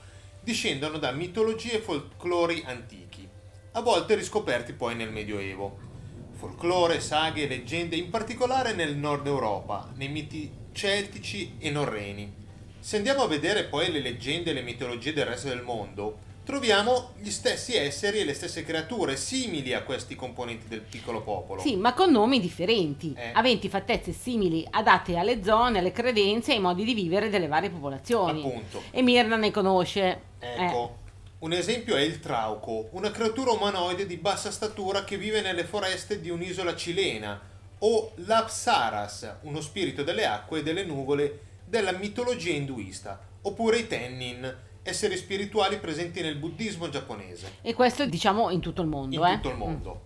Discendono 0.42 0.98
da 0.98 1.12
mitologie 1.12 1.74
e 1.74 1.78
folclori 1.78 2.64
antichi, 2.66 3.28
a 3.72 3.80
volte 3.80 4.16
riscoperti 4.16 4.72
poi 4.72 4.96
nel 4.96 5.12
Medioevo. 5.12 5.84
Folklore, 6.32 7.00
saghe 7.00 7.44
e 7.44 7.48
leggende, 7.48 7.94
in 7.94 8.10
particolare 8.10 8.74
nel 8.74 8.96
nord 8.96 9.26
Europa, 9.26 9.88
nei 9.94 10.08
miti 10.08 10.64
celtici 10.76 11.54
e 11.58 11.70
norreni. 11.70 12.30
Se 12.78 12.96
andiamo 12.98 13.22
a 13.22 13.26
vedere 13.26 13.64
poi 13.64 13.90
le 13.90 14.00
leggende 14.00 14.50
e 14.50 14.52
le 14.52 14.60
mitologie 14.60 15.14
del 15.14 15.24
resto 15.24 15.48
del 15.48 15.62
mondo, 15.62 16.18
troviamo 16.44 17.14
gli 17.18 17.30
stessi 17.30 17.74
esseri 17.74 18.18
e 18.20 18.24
le 18.24 18.34
stesse 18.34 18.62
creature 18.62 19.16
simili 19.16 19.72
a 19.72 19.82
questi 19.82 20.14
componenti 20.14 20.68
del 20.68 20.82
piccolo 20.82 21.22
popolo. 21.22 21.62
Sì, 21.62 21.74
ma 21.76 21.94
con 21.94 22.12
nomi 22.12 22.38
differenti, 22.38 23.12
Eh. 23.16 23.30
aventi 23.32 23.68
fattezze 23.68 24.12
simili, 24.12 24.64
adatte 24.70 25.16
alle 25.16 25.42
zone, 25.42 25.78
alle 25.80 25.90
credenze 25.90 26.52
e 26.52 26.56
ai 26.56 26.60
modi 26.60 26.84
di 26.84 26.94
vivere 26.94 27.30
delle 27.30 27.48
varie 27.48 27.70
popolazioni. 27.70 28.44
Appunto. 28.44 28.82
E 28.90 29.02
Mirna 29.02 29.36
ne 29.36 29.50
conosce. 29.50 30.20
Ecco, 30.38 30.98
un 31.38 31.52
esempio 31.52 31.96
è 31.96 32.02
il 32.02 32.20
trauco, 32.20 32.88
una 32.92 33.10
creatura 33.10 33.50
umanoide 33.50 34.06
di 34.06 34.18
bassa 34.18 34.50
statura 34.52 35.04
che 35.04 35.16
vive 35.16 35.40
nelle 35.40 35.64
foreste 35.64 36.20
di 36.20 36.30
un'isola 36.30 36.76
cilena, 36.76 37.40
o 37.80 38.12
l'Apsaras, 38.16 39.38
uno 39.42 39.60
spirito 39.60 40.02
delle 40.02 40.26
acque 40.26 40.60
e 40.60 40.62
delle 40.62 40.84
nuvole 40.84 41.40
della 41.64 41.92
mitologia 41.92 42.52
induista, 42.52 43.20
oppure 43.42 43.78
i 43.78 43.86
Tennin, 43.86 44.56
esseri 44.82 45.16
spirituali 45.16 45.78
presenti 45.78 46.22
nel 46.22 46.36
buddismo 46.36 46.88
giapponese. 46.88 47.56
E 47.60 47.74
questo 47.74 48.06
diciamo 48.06 48.50
in 48.50 48.60
tutto 48.60 48.82
il 48.82 48.88
mondo. 48.88 49.16
In 49.16 49.24
eh? 49.24 49.34
tutto 49.34 49.50
il 49.50 49.56
mondo. 49.56 50.04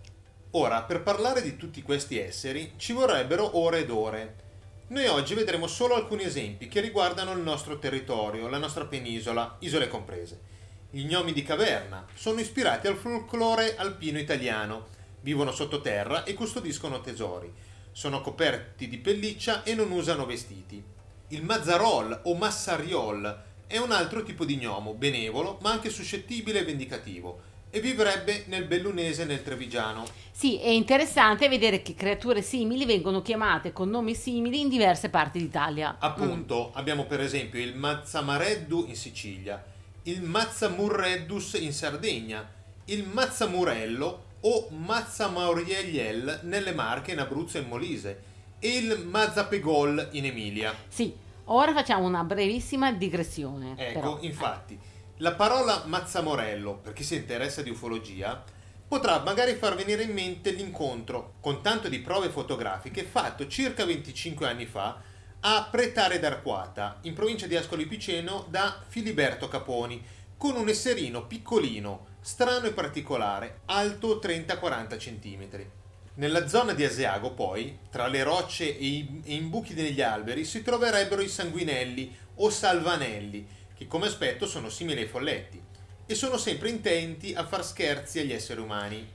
Ora, 0.52 0.82
per 0.82 1.02
parlare 1.02 1.42
di 1.42 1.56
tutti 1.56 1.82
questi 1.82 2.18
esseri 2.18 2.72
ci 2.76 2.92
vorrebbero 2.92 3.58
ore 3.58 3.80
ed 3.80 3.90
ore. 3.90 4.34
Noi 4.88 5.06
oggi 5.06 5.34
vedremo 5.34 5.68
solo 5.68 5.94
alcuni 5.94 6.24
esempi 6.24 6.66
che 6.66 6.80
riguardano 6.80 7.30
il 7.32 7.38
nostro 7.38 7.78
territorio, 7.78 8.48
la 8.48 8.58
nostra 8.58 8.86
penisola, 8.86 9.56
isole 9.60 9.86
comprese. 9.86 10.48
Gli 10.90 11.04
gnomi 11.04 11.32
di 11.32 11.44
caverna 11.44 12.04
sono 12.14 12.40
ispirati 12.40 12.88
al 12.88 12.96
folklore 12.96 13.76
alpino 13.76 14.18
italiano, 14.18 14.86
vivono 15.20 15.52
sottoterra 15.52 16.24
e 16.24 16.34
custodiscono 16.34 17.00
tesori. 17.00 17.52
Sono 17.92 18.20
coperti 18.20 18.88
di 18.88 18.98
pelliccia 18.98 19.62
e 19.62 19.74
non 19.74 19.90
usano 19.90 20.26
vestiti. 20.26 20.82
Il 21.28 21.44
Mazzarol 21.44 22.20
o 22.24 22.34
Massariol 22.34 23.42
è 23.66 23.78
un 23.78 23.92
altro 23.92 24.22
tipo 24.22 24.44
di 24.44 24.56
gnomo, 24.56 24.94
benevolo 24.94 25.58
ma 25.62 25.70
anche 25.70 25.90
suscettibile 25.90 26.60
e 26.60 26.64
vendicativo, 26.64 27.48
e 27.70 27.80
vivrebbe 27.80 28.44
nel 28.48 28.64
Bellunese 28.64 29.22
e 29.22 29.24
nel 29.26 29.44
Trevigiano. 29.44 30.04
Sì, 30.32 30.58
è 30.58 30.68
interessante 30.68 31.48
vedere 31.48 31.82
che 31.82 31.94
creature 31.94 32.42
simili 32.42 32.84
vengono 32.84 33.22
chiamate 33.22 33.72
con 33.72 33.88
nomi 33.88 34.14
simili 34.14 34.60
in 34.60 34.68
diverse 34.68 35.08
parti 35.08 35.38
d'Italia. 35.38 35.96
Appunto, 36.00 36.70
Mm. 36.74 36.78
abbiamo 36.78 37.04
per 37.04 37.20
esempio 37.20 37.60
il 37.60 37.76
Mazzamareddu 37.76 38.86
in 38.88 38.96
Sicilia, 38.96 39.62
il 40.04 40.22
Mazzamurreddus 40.22 41.54
in 41.60 41.72
Sardegna, 41.72 42.48
il 42.86 43.06
Mazzamurello 43.06 44.24
o 44.40 44.68
Mazzamaurieliel 44.70 46.40
nelle 46.42 46.72
Marche, 46.72 47.12
in 47.12 47.18
Abruzzo 47.18 47.58
e 47.58 47.60
in 47.60 47.68
Molise, 47.68 48.22
e 48.58 48.76
il 48.76 49.04
Mazzapegol 49.06 50.08
in 50.12 50.26
Emilia. 50.26 50.74
Sì, 50.88 51.14
ora 51.44 51.72
facciamo 51.72 52.06
una 52.06 52.24
brevissima 52.24 52.92
digressione. 52.92 53.74
Ecco, 53.76 54.00
però. 54.00 54.18
infatti, 54.20 54.78
la 55.18 55.32
parola 55.32 55.82
Mazzamorello, 55.86 56.76
per 56.76 56.92
chi 56.92 57.02
si 57.02 57.16
interessa 57.16 57.62
di 57.62 57.70
ufologia, 57.70 58.42
potrà 58.88 59.22
magari 59.22 59.54
far 59.54 59.76
venire 59.76 60.02
in 60.02 60.12
mente 60.12 60.50
l'incontro, 60.50 61.34
con 61.40 61.62
tanto 61.62 61.88
di 61.88 62.00
prove 62.00 62.28
fotografiche, 62.28 63.04
fatto 63.04 63.46
circa 63.46 63.84
25 63.84 64.48
anni 64.48 64.66
fa 64.66 65.00
a 65.42 65.68
Pretare 65.70 66.18
d'Arquata, 66.18 66.98
in 67.02 67.14
provincia 67.14 67.46
di 67.46 67.56
Ascoli 67.56 67.86
Piceno, 67.86 68.46
da 68.48 68.82
Filiberto 68.88 69.48
Caponi, 69.48 70.04
con 70.36 70.56
un 70.56 70.68
esserino 70.68 71.26
piccolino, 71.26 72.06
strano 72.20 72.66
e 72.66 72.72
particolare, 72.72 73.60
alto 73.66 74.20
30-40 74.22 74.96
cm. 74.96 75.64
Nella 76.14 76.46
zona 76.48 76.74
di 76.74 76.84
Asiago, 76.84 77.32
poi, 77.32 77.78
tra 77.90 78.06
le 78.06 78.22
rocce 78.22 78.76
e 78.76 78.84
i, 78.84 79.22
e 79.24 79.38
buchi 79.40 79.74
degli 79.74 80.02
alberi, 80.02 80.44
si 80.44 80.62
troverebbero 80.62 81.22
i 81.22 81.28
sanguinelli 81.28 82.14
o 82.36 82.50
salvanelli, 82.50 83.46
che 83.74 83.86
come 83.86 84.06
aspetto 84.06 84.46
sono 84.46 84.68
simili 84.68 85.00
ai 85.00 85.06
folletti, 85.06 85.60
e 86.04 86.14
sono 86.14 86.36
sempre 86.36 86.68
intenti 86.68 87.32
a 87.32 87.46
far 87.46 87.64
scherzi 87.64 88.18
agli 88.18 88.32
esseri 88.32 88.60
umani. 88.60 89.08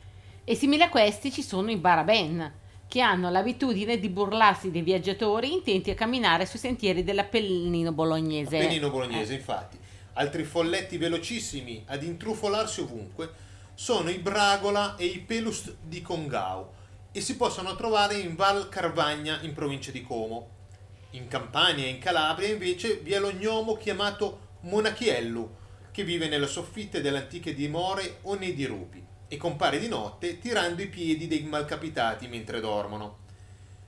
E 0.44 0.56
simili 0.56 0.82
a 0.82 0.90
questi 0.90 1.32
ci 1.32 1.44
sono 1.44 1.70
i 1.70 1.78
Baraben, 1.78 2.54
che 2.88 3.02
hanno 3.02 3.30
l'abitudine 3.30 4.00
di 4.00 4.10
burlarsi 4.10 4.72
dei 4.72 4.82
viaggiatori 4.82 5.52
intenti 5.52 5.92
a 5.92 5.96
camminare 5.96 6.46
sui 6.46 6.60
sentieri 6.60 7.04
dell'Appennino 7.04 7.92
bolognese. 7.92 8.58
Appennino 8.58 8.90
bolognese, 8.90 9.34
Eh. 9.34 9.38
infatti. 9.38 9.78
Altri 10.18 10.46
folletti 10.46 10.98
velocissimi 10.98 11.84
ad 11.88 12.02
intrufolarsi 12.02 12.80
ovunque 12.80 13.30
sono 13.74 14.10
i 14.10 14.18
Bragola 14.18 14.96
e 14.96 15.04
i 15.04 15.20
Pelus 15.20 15.74
di 15.82 16.02
Congao 16.02 16.74
e 17.12 17.20
si 17.20 17.36
possono 17.36 17.76
trovare 17.76 18.16
in 18.16 18.36
Val 18.36 18.70
Carvagna 18.70 19.42
in 19.42 19.54
provincia 19.54 19.92
di 19.92 20.02
Como. 20.04 20.52
In 21.12 21.28
Campania 21.28 21.84
e 21.84 21.90
in 21.90 22.00
Calabria 22.00 22.48
invece 22.48 22.96
vi 23.04 23.12
è 23.12 23.20
lo 23.20 23.34
gnomo 23.34 23.76
chiamato 23.76 24.54
Monachiellu 24.62 25.56
che 25.92 26.06
vive 26.06 26.30
nelle 26.30 26.48
soffitte 26.48 27.02
delle 27.02 27.18
antiche 27.18 27.54
dimore 27.54 28.20
o 28.22 28.36
nei 28.36 28.54
dirupi 28.54 29.06
e 29.28 29.36
compare 29.36 29.80
di 29.80 29.90
notte 29.90 30.40
tirando 30.40 30.82
i 30.82 30.88
piedi 30.88 31.28
dei 31.28 31.44
malcapitati 31.44 32.30
mentre 32.30 32.62
dormono. 32.62 33.24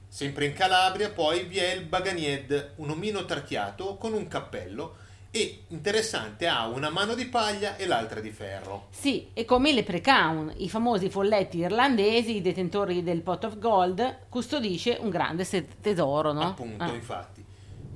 Sempre 0.10 0.46
in 0.46 0.54
Calabria 0.54 1.10
poi 1.10 1.46
vi 1.46 1.60
è 1.60 1.72
il 1.72 1.86
Baganied, 1.86 2.74
un 2.78 2.90
omino 2.90 3.24
tarchiato 3.24 3.96
con 3.96 4.12
un 4.12 4.28
cappello 4.28 5.06
e 5.40 5.64
interessante 5.70 6.48
ha 6.48 6.68
una 6.68 6.90
mano 6.90 7.14
di 7.16 7.26
paglia 7.26 7.76
e 7.78 7.86
l'altra 7.86 8.20
di 8.20 8.32
ferro. 8.32 8.88
Sì, 8.90 9.30
e 9.34 9.46
come 9.46 9.70
i 9.70 9.74
leprechaun, 9.74 10.54
i 10.58 10.70
famosi 10.70 11.10
folletti 11.10 11.58
irlandesi, 11.60 12.38
i 12.38 12.42
detentori 12.42 13.04
del 13.04 13.22
pot 13.22 13.44
of 13.46 13.58
gold, 13.60 14.20
custodisce 14.30 14.98
un 15.00 15.10
grande 15.10 15.46
tesoro, 15.82 16.32
no? 16.34 16.42
Appunto, 16.42 16.84
Ah. 16.84 16.94
infatti. 16.94 17.46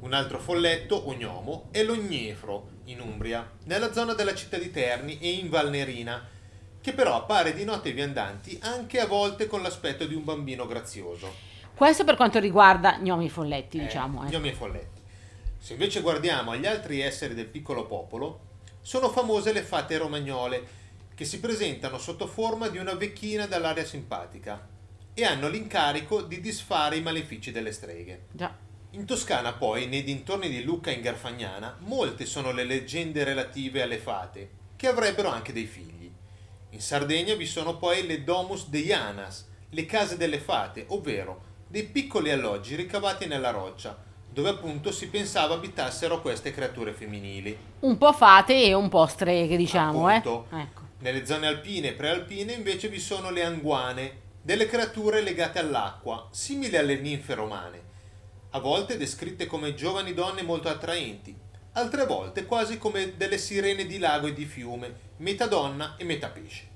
Un 0.02 0.14
altro 0.14 0.40
folletto 0.40 0.96
o 0.96 1.14
gnomo 1.14 1.68
è 1.72 1.84
l'Ognefro 1.84 2.70
in 2.86 3.00
Umbria, 3.02 3.48
nella 3.66 3.94
zona 3.94 4.14
della 4.14 4.34
città 4.34 4.58
di 4.58 4.72
Terni 4.72 5.20
e 5.20 5.30
in 5.30 5.50
Valnerina, 5.50 6.28
che 6.82 6.94
però 6.94 7.16
appare 7.16 7.54
di 7.54 7.64
notte 7.64 7.90
ai 7.90 7.94
viandanti 7.94 8.58
anche 8.64 9.00
a 9.00 9.06
volte 9.06 9.46
con 9.46 9.62
l'aspetto 9.62 10.06
di 10.06 10.16
un 10.16 10.24
bambino 10.24 10.66
grazioso. 10.66 11.32
Questo 11.76 12.04
per 12.04 12.16
quanto 12.16 12.40
riguarda 12.40 12.98
gnomi 12.98 13.30
folletti, 13.30 13.78
Eh, 13.78 13.82
diciamo. 13.84 14.26
eh. 14.26 14.30
Gnomi 14.30 14.50
e 14.50 14.54
folletti. 14.54 15.01
Se 15.63 15.74
invece 15.74 16.02
guardiamo 16.02 16.52
agli 16.52 16.65
altri 16.65 17.02
esseri 17.02 17.36
del 17.36 17.45
piccolo 17.45 17.86
popolo, 17.86 18.39
sono 18.82 19.12
famose 19.12 19.54
le 19.54 19.62
fate 19.62 19.95
romagnole, 19.95 20.80
che 21.13 21.24
si 21.24 21.39
presentano 21.39 22.00
sotto 22.00 22.26
forma 22.26 22.67
di 22.67 22.80
una 22.80 22.95
vecchina 22.95 23.45
dall'aria 23.45 23.86
simpatica 23.86 24.67
e 25.13 25.24
hanno 25.24 25.50
l'incarico 25.50 26.24
di 26.24 26.41
disfare 26.41 26.95
i 26.95 27.04
malefici 27.04 27.52
delle 27.52 27.71
streghe. 27.74 28.26
Già. 28.32 28.58
In 28.89 29.06
Toscana 29.06 29.54
poi, 29.54 29.86
nei 29.86 30.04
dintorni 30.04 30.50
di 30.50 30.63
Lucca 30.63 30.89
in 30.89 31.02
Garfagnana, 31.02 31.78
molte 31.82 32.26
sono 32.26 32.52
le 32.52 32.63
leggende 32.63 33.24
relative 33.24 33.84
alle 33.84 34.00
fate, 34.00 34.50
che 34.76 34.88
avrebbero 34.88 35.30
anche 35.30 35.54
dei 35.54 35.67
figli. 35.67 36.12
In 36.71 36.82
Sardegna 36.82 37.36
vi 37.36 37.45
sono 37.45 37.78
poi 37.78 38.08
le 38.08 38.24
Domus 38.24 38.67
Deianas, 38.67 39.47
le 39.69 39.86
case 39.86 40.17
delle 40.17 40.39
fate, 40.39 40.86
ovvero 40.88 41.50
dei 41.67 41.84
piccoli 41.84 42.32
alloggi 42.32 42.76
ricavati 42.76 43.28
nella 43.28 43.52
roccia, 43.52 44.10
dove 44.32 44.50
appunto 44.50 44.91
si 44.91 45.08
pensava 45.08 45.56
abitassero 45.56 46.22
queste 46.22 46.52
creature 46.52 46.94
femminili. 46.94 47.58
Un 47.82 47.98
po' 47.98 48.13
fate 48.13 48.63
e 48.63 48.74
un 48.74 48.89
po' 48.89 49.06
streghe, 49.06 49.58
diciamo, 49.58 50.08
Appunto. 50.08 50.48
eh. 50.56 50.62
Ecco. 50.62 50.82
Nelle 51.00 51.26
zone 51.26 51.48
alpine 51.48 51.89
e 51.89 51.94
prealpine 51.94 52.54
invece 52.54 52.88
vi 52.88 53.00
sono 53.00 53.30
le 53.32 53.44
anguane, 53.44 54.20
delle 54.41 54.67
creature 54.67 55.22
legate 55.22 55.60
all'acqua, 55.60 56.28
simili 56.32 56.78
alle 56.78 56.98
ninfe 57.00 57.34
romane, 57.34 57.82
a 58.52 58.60
volte 58.60 58.98
descritte 58.98 59.46
come 59.46 59.74
giovani 59.74 60.13
donne 60.13 60.41
molto 60.44 60.67
attraenti, 60.70 61.36
altre 61.74 62.06
volte 62.06 62.46
quasi 62.46 62.78
come 62.78 63.15
delle 63.17 63.38
sirene 63.38 63.86
di 63.86 63.98
lago 63.98 64.28
e 64.28 64.34
di 64.34 64.46
fiume, 64.46 64.94
metà 65.17 65.46
donna 65.48 65.96
e 65.98 66.04
metà 66.04 66.28
pesce. 66.30 66.70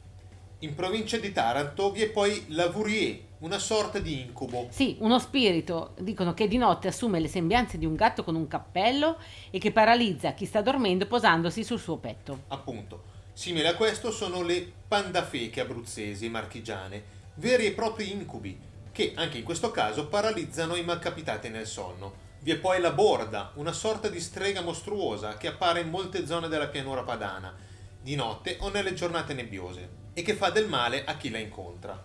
In 0.65 0.73
provincia 0.73 1.17
di 1.17 1.32
Taranto 1.32 1.91
vi 1.91 2.01
è 2.01 2.10
poi 2.10 2.45
l'Avourier, 2.47 3.19
una 3.41 3.60
sorta 3.60 3.99
di 3.99 4.21
incubo, 4.21 4.65
Sì, 4.71 4.97
uno 5.01 5.19
spirito, 5.19 5.93
dicono 5.99 6.34
che 6.34 6.47
di 6.47 6.58
notte 6.58 6.88
assume 6.88 7.19
le 7.19 7.28
sembianze 7.28 7.78
di 7.78 7.86
un 7.86 7.93
gatto 7.93 8.23
con 8.23 8.34
un 8.34 8.47
cappello 8.47 9.19
e 9.51 9.60
che 9.60 9.71
paralizza 9.71 10.34
chi 10.34 10.45
sta 10.45 10.63
dormendo 10.63 11.06
posandosi 11.06 11.63
sul 11.63 11.80
suo 11.80 11.97
petto. 11.97 12.45
appunto. 12.47 13.13
Simile 13.32 13.67
a 13.67 13.75
questo 13.75 14.10
sono 14.10 14.41
le 14.41 14.71
pandafeche 14.88 15.62
abruzzesi 15.62 16.25
e 16.25 16.30
marchigiane, 16.30 17.04
veri 17.36 17.67
e 17.67 17.73
propri 17.73 18.12
incubi, 18.12 18.60
che 18.91 19.13
anche 19.15 19.38
in 19.38 19.43
questo 19.43 19.69
caso 19.69 20.08
paralizzano 20.08 20.75
i 20.75 20.84
malcapitati 20.84 21.49
nel 21.49 21.67
sonno. 21.67 22.23
Vi 22.39 22.49
è 22.49 22.58
poi 22.58 22.82
la 22.82 22.91
borda, 22.91 23.51
una 23.58 23.71
sorta 23.71 24.10
di 24.10 24.19
strega 24.19 24.62
mostruosa 24.62 25.38
che 25.38 25.47
appare 25.47 25.82
in 25.82 25.91
molte 25.91 26.25
zone 26.25 26.47
della 26.47 26.69
pianura 26.69 27.04
padana, 27.04 27.56
di 28.01 28.15
notte 28.15 28.58
o 28.62 28.69
nelle 28.69 28.95
giornate 28.95 29.36
nebbiose, 29.36 30.04
e 30.17 30.21
che 30.21 30.34
fa 30.34 30.49
del 30.49 30.67
male 30.67 31.04
a 31.04 31.17
chi 31.17 31.30
la 31.30 31.38
incontra. 31.39 32.01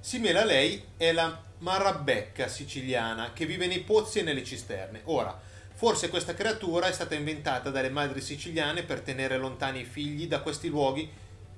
Simile 0.00 0.40
a 0.40 0.44
lei 0.44 0.82
è 0.96 1.12
la 1.12 1.38
marabecca 1.58 2.48
siciliana 2.48 3.32
che 3.34 3.44
vive 3.44 3.66
nei 3.66 3.80
pozzi 3.80 4.20
e 4.20 4.22
nelle 4.22 4.42
cisterne. 4.42 5.02
Ora, 5.04 5.38
forse 5.74 6.08
questa 6.08 6.32
creatura 6.32 6.86
è 6.86 6.92
stata 6.92 7.14
inventata 7.14 7.68
dalle 7.68 7.90
madri 7.90 8.22
siciliane 8.22 8.84
per 8.84 9.00
tenere 9.00 9.36
lontani 9.36 9.80
i 9.80 9.84
figli 9.84 10.26
da 10.26 10.40
questi 10.40 10.68
luoghi 10.68 11.08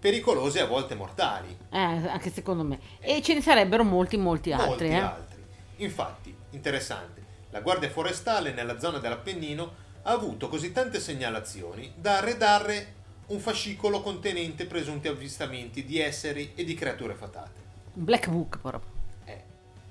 pericolosi 0.00 0.58
e 0.58 0.62
a 0.62 0.66
volte 0.66 0.96
mortali. 0.96 1.56
Eh, 1.70 1.78
anche 1.78 2.30
secondo 2.30 2.64
me. 2.64 2.80
E 2.98 3.22
ce 3.22 3.34
ne 3.34 3.40
sarebbero 3.40 3.84
molti, 3.84 4.16
molti 4.16 4.52
altri. 4.52 4.66
Molti 4.66 4.84
eh. 4.86 4.98
altri. 4.98 5.44
Infatti, 5.76 6.34
interessante, 6.50 7.24
la 7.50 7.60
Guardia 7.60 7.88
Forestale 7.88 8.52
nella 8.52 8.80
zona 8.80 8.98
dell'Appennino 8.98 9.86
ha 10.02 10.10
avuto 10.10 10.48
così 10.48 10.72
tante 10.72 10.98
segnalazioni 10.98 11.92
da 11.94 12.16
arredare 12.16 12.94
un 13.28 13.40
fascicolo 13.40 14.00
contenente 14.00 14.64
presunti 14.66 15.08
avvistamenti 15.08 15.84
di 15.84 15.98
esseri 15.98 16.52
e 16.54 16.64
di 16.64 16.74
creature 16.74 17.14
fatate. 17.14 17.60
Black 17.92 18.28
book 18.28 18.58
proprio. 18.58 18.90
Eh. 19.24 19.42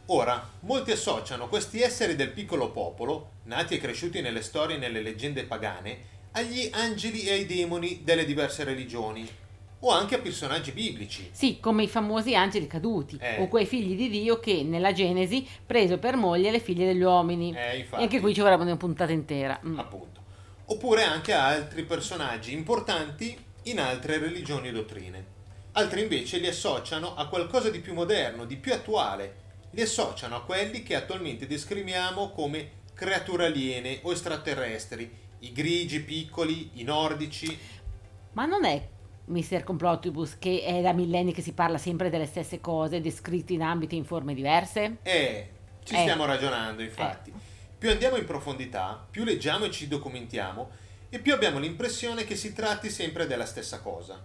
Ora, 0.08 0.50
molti 0.62 0.92
associano 0.92 1.48
questi 1.48 1.82
esseri 1.82 2.16
del 2.16 2.32
piccolo 2.32 2.72
popolo, 2.72 3.32
nati 3.44 3.76
e 3.76 3.80
cresciuti 3.80 4.22
nelle 4.22 4.42
storie 4.42 4.78
e 4.78 4.80
nelle 4.80 5.02
leggende 5.02 5.44
pagane, 5.44 6.16
agli 6.32 6.70
angeli 6.74 7.24
e 7.24 7.32
ai 7.34 7.46
demoni 7.46 8.02
delle 8.04 8.26
diverse 8.26 8.64
religioni. 8.64 9.28
o 9.82 9.92
anche 9.92 10.16
a 10.16 10.20
personaggi 10.20 10.72
biblici. 10.72 11.30
Sì, 11.32 11.60
come 11.60 11.84
i 11.84 11.88
famosi 11.88 12.36
angeli 12.36 12.66
caduti 12.66 13.16
Eh. 13.22 13.40
o 13.44 13.48
quei 13.48 13.68
figli 13.68 13.96
di 13.96 14.10
Dio 14.10 14.40
che 14.40 14.64
nella 14.64 14.92
Genesi 14.92 15.48
preso 15.64 16.00
per 16.00 16.16
moglie 16.16 16.50
le 16.50 16.60
figlie 16.60 16.88
degli 16.88 17.04
uomini. 17.04 17.56
Eh, 17.56 17.78
infatti. 17.78 18.02
e 18.02 18.06
anche 18.06 18.20
qui 18.20 18.34
ci 18.34 18.42
vorrebbe 18.42 18.64
una 18.64 18.76
puntata 18.76 19.12
intera. 19.12 19.60
Mm. 19.64 19.78
appunto. 19.78 20.22
Oppure 20.70 21.04
anche 21.04 21.34
a 21.34 21.46
altri 21.48 21.84
personaggi 21.84 22.52
importanti 22.54 23.38
in 23.64 23.80
altre 23.80 24.18
religioni 24.18 24.68
e 24.68 24.72
dottrine. 24.72 25.26
Altri 25.74 26.02
invece 26.02 26.40
li 26.40 26.48
associano 26.48 27.16
a 27.16 27.28
qualcosa 27.28 27.70
di 27.70 27.80
più 27.80 27.94
moderno, 27.94 28.46
di 28.46 28.58
più 28.58 28.74
attuale. 28.74 29.46
Li 29.72 29.82
associano 29.82 30.36
a 30.36 30.44
quelli 30.44 30.84
che 30.84 30.96
attualmente 30.96 31.48
descriviamo 31.48 32.32
come 32.32 32.72
creature 32.94 33.46
aliene 33.46 34.00
o 34.04 34.12
extraterrestri, 34.12 35.10
i 35.40 35.52
grigi 35.52 36.02
piccoli, 36.02 36.72
i 36.74 36.84
nordici. 36.84 37.58
Ma 38.34 38.46
non 38.46 38.66
è 38.66 38.86
Mr. 39.26 39.64
Complottibus 39.64 40.38
che 40.38 40.64
è 40.64 40.82
da 40.82 40.94
millenni 40.94 41.32
che 41.34 41.42
si 41.42 41.54
parla 41.54 41.78
sempre 41.78 42.10
delle 42.10 42.26
stesse 42.26 42.60
cose 42.60 43.00
descritte 43.00 43.54
in 43.54 43.62
ambiti 43.62 43.96
e 43.96 44.00
in 44.00 44.06
forme 44.06 44.34
diverse? 44.34 44.98
Eh, 45.04 45.50
ci 45.84 45.94
Eh. 45.96 46.00
stiamo 46.00 46.26
ragionando, 46.26 46.82
infatti. 46.82 47.32
Più 47.78 47.92
andiamo 47.92 48.18
in 48.18 48.26
profondità, 48.26 49.06
più 49.12 49.24
leggiamo 49.24 49.66
e 49.66 49.72
ci 49.72 49.88
documentiamo, 49.88 50.72
e 51.10 51.20
più 51.20 51.32
abbiamo 51.32 51.60
l'impressione 51.60 52.24
che 52.24 52.36
si 52.36 52.52
tratti 52.52 52.90
sempre 52.90 53.28
della 53.28 53.46
stessa 53.46 53.82
cosa. 53.82 54.20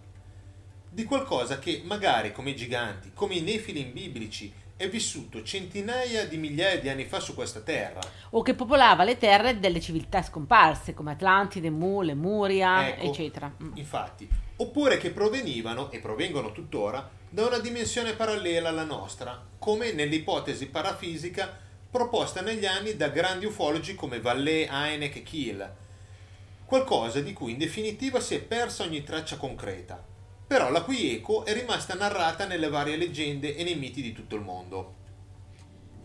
Di 0.88 1.04
qualcosa 1.04 1.58
che, 1.58 1.82
magari 1.84 2.32
come 2.32 2.50
i 2.50 2.56
giganti, 2.56 3.10
come 3.12 3.34
i 3.34 3.42
nefilim 3.42 3.92
biblici, 3.92 4.50
è 4.74 4.88
vissuto 4.88 5.42
centinaia 5.42 6.26
di 6.26 6.38
migliaia 6.38 6.80
di 6.80 6.88
anni 6.88 7.04
fa 7.04 7.20
su 7.20 7.34
questa 7.34 7.60
terra. 7.60 8.00
O 8.30 8.40
che 8.40 8.54
popolava 8.54 9.04
le 9.04 9.18
terre 9.18 9.60
delle 9.60 9.80
civiltà 9.80 10.22
scomparse 10.22 10.94
come 10.94 11.12
Atlantide, 11.12 11.68
Mu, 11.68 12.00
Lemuria, 12.00 12.88
Ecco, 12.88 13.04
eccetera. 13.04 13.54
Mm. 13.62 13.76
Infatti, 13.76 14.26
oppure 14.56 14.96
che 14.96 15.10
provenivano, 15.10 15.90
e 15.90 15.98
provengono 16.00 16.52
tuttora, 16.52 17.06
da 17.28 17.46
una 17.46 17.58
dimensione 17.58 18.14
parallela 18.14 18.70
alla 18.70 18.84
nostra, 18.84 19.46
come 19.58 19.92
nell'ipotesi 19.92 20.68
parafisica 20.68 21.70
proposta 21.92 22.40
negli 22.40 22.64
anni 22.64 22.96
da 22.96 23.08
grandi 23.08 23.44
ufologi 23.44 23.94
come 23.94 24.18
Vallée, 24.18 24.66
Heineck 24.66 25.16
e 25.16 25.22
Kiel. 25.22 25.72
Qualcosa 26.64 27.20
di 27.20 27.34
cui 27.34 27.52
in 27.52 27.58
definitiva 27.58 28.18
si 28.18 28.34
è 28.34 28.40
persa 28.40 28.82
ogni 28.84 29.02
traccia 29.04 29.36
concreta, 29.36 30.02
però 30.46 30.70
la 30.70 30.80
cui 30.82 31.14
eco 31.14 31.44
è 31.44 31.52
rimasta 31.52 31.92
narrata 31.94 32.46
nelle 32.46 32.70
varie 32.70 32.96
leggende 32.96 33.54
e 33.54 33.62
nei 33.62 33.74
miti 33.76 34.00
di 34.00 34.12
tutto 34.12 34.36
il 34.36 34.40
mondo. 34.40 34.94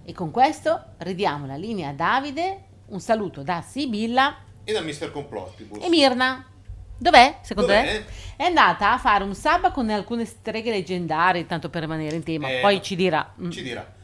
E 0.03 0.11
con 0.13 0.29
questo 0.29 0.93
ridiamo 0.97 1.45
la 1.45 1.55
linea 1.55 1.89
a 1.89 1.93
Davide, 1.93 2.63
un 2.87 2.99
saluto 2.99 3.41
da 3.41 3.61
Sibilla 3.61 4.39
E 4.65 4.73
da 4.73 4.81
Mr. 4.81 5.09
Complottibus. 5.11 5.81
e 5.83 5.87
Mirna. 5.89 6.45
Dov'è, 6.99 7.39
secondo 7.43 7.71
Dov'è? 7.71 8.03
te? 8.05 8.05
È 8.35 8.43
andata 8.43 8.91
a 8.91 8.97
fare 8.97 9.23
un 9.23 9.35
sabba 9.35 9.71
con 9.71 9.89
alcune 9.89 10.25
streghe 10.25 10.71
leggendarie, 10.71 11.45
tanto 11.45 11.69
per 11.69 11.81
rimanere 11.83 12.15
in 12.15 12.23
tema, 12.23 12.49
Eh, 12.49 12.59
poi 12.59 12.81
ci 12.81 12.95
dirà. 12.97 13.33
Ci 13.49 13.61
dirà. 13.61 13.95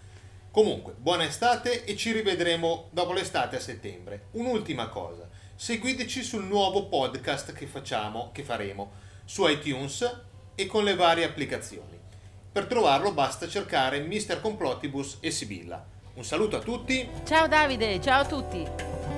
Comunque, 0.53 0.93
buona 0.95 1.25
estate 1.25 1.83
e 1.83 1.97
ci 1.97 2.11
rivedremo 2.11 2.89
dopo 2.91 3.11
l'estate 3.11 3.55
a 3.55 3.59
settembre. 3.59 4.25
Un'ultima 4.33 4.87
cosa, 4.87 5.27
seguiteci 5.55 6.21
sul 6.21 6.43
nuovo 6.43 6.85
podcast 6.89 7.53
che 7.53 7.65
facciamo, 7.65 8.29
che 8.31 8.43
faremo, 8.43 8.91
su 9.25 9.47
iTunes 9.47 10.19
e 10.53 10.67
con 10.67 10.83
le 10.83 10.93
varie 10.93 11.25
applicazioni. 11.25 11.99
Per 12.51 12.67
trovarlo 12.67 13.13
basta 13.13 13.47
cercare 13.47 14.01
Mr. 14.01 14.41
Complottibus 14.41 15.17
e 15.21 15.31
Sibilla. 15.31 15.83
Un 16.13 16.23
saluto 16.23 16.57
a 16.57 16.59
tutti, 16.59 17.09
Ciao 17.25 17.47
Davide, 17.47 17.99
ciao 17.99 18.21
a 18.21 18.25
tutti. 18.27 19.12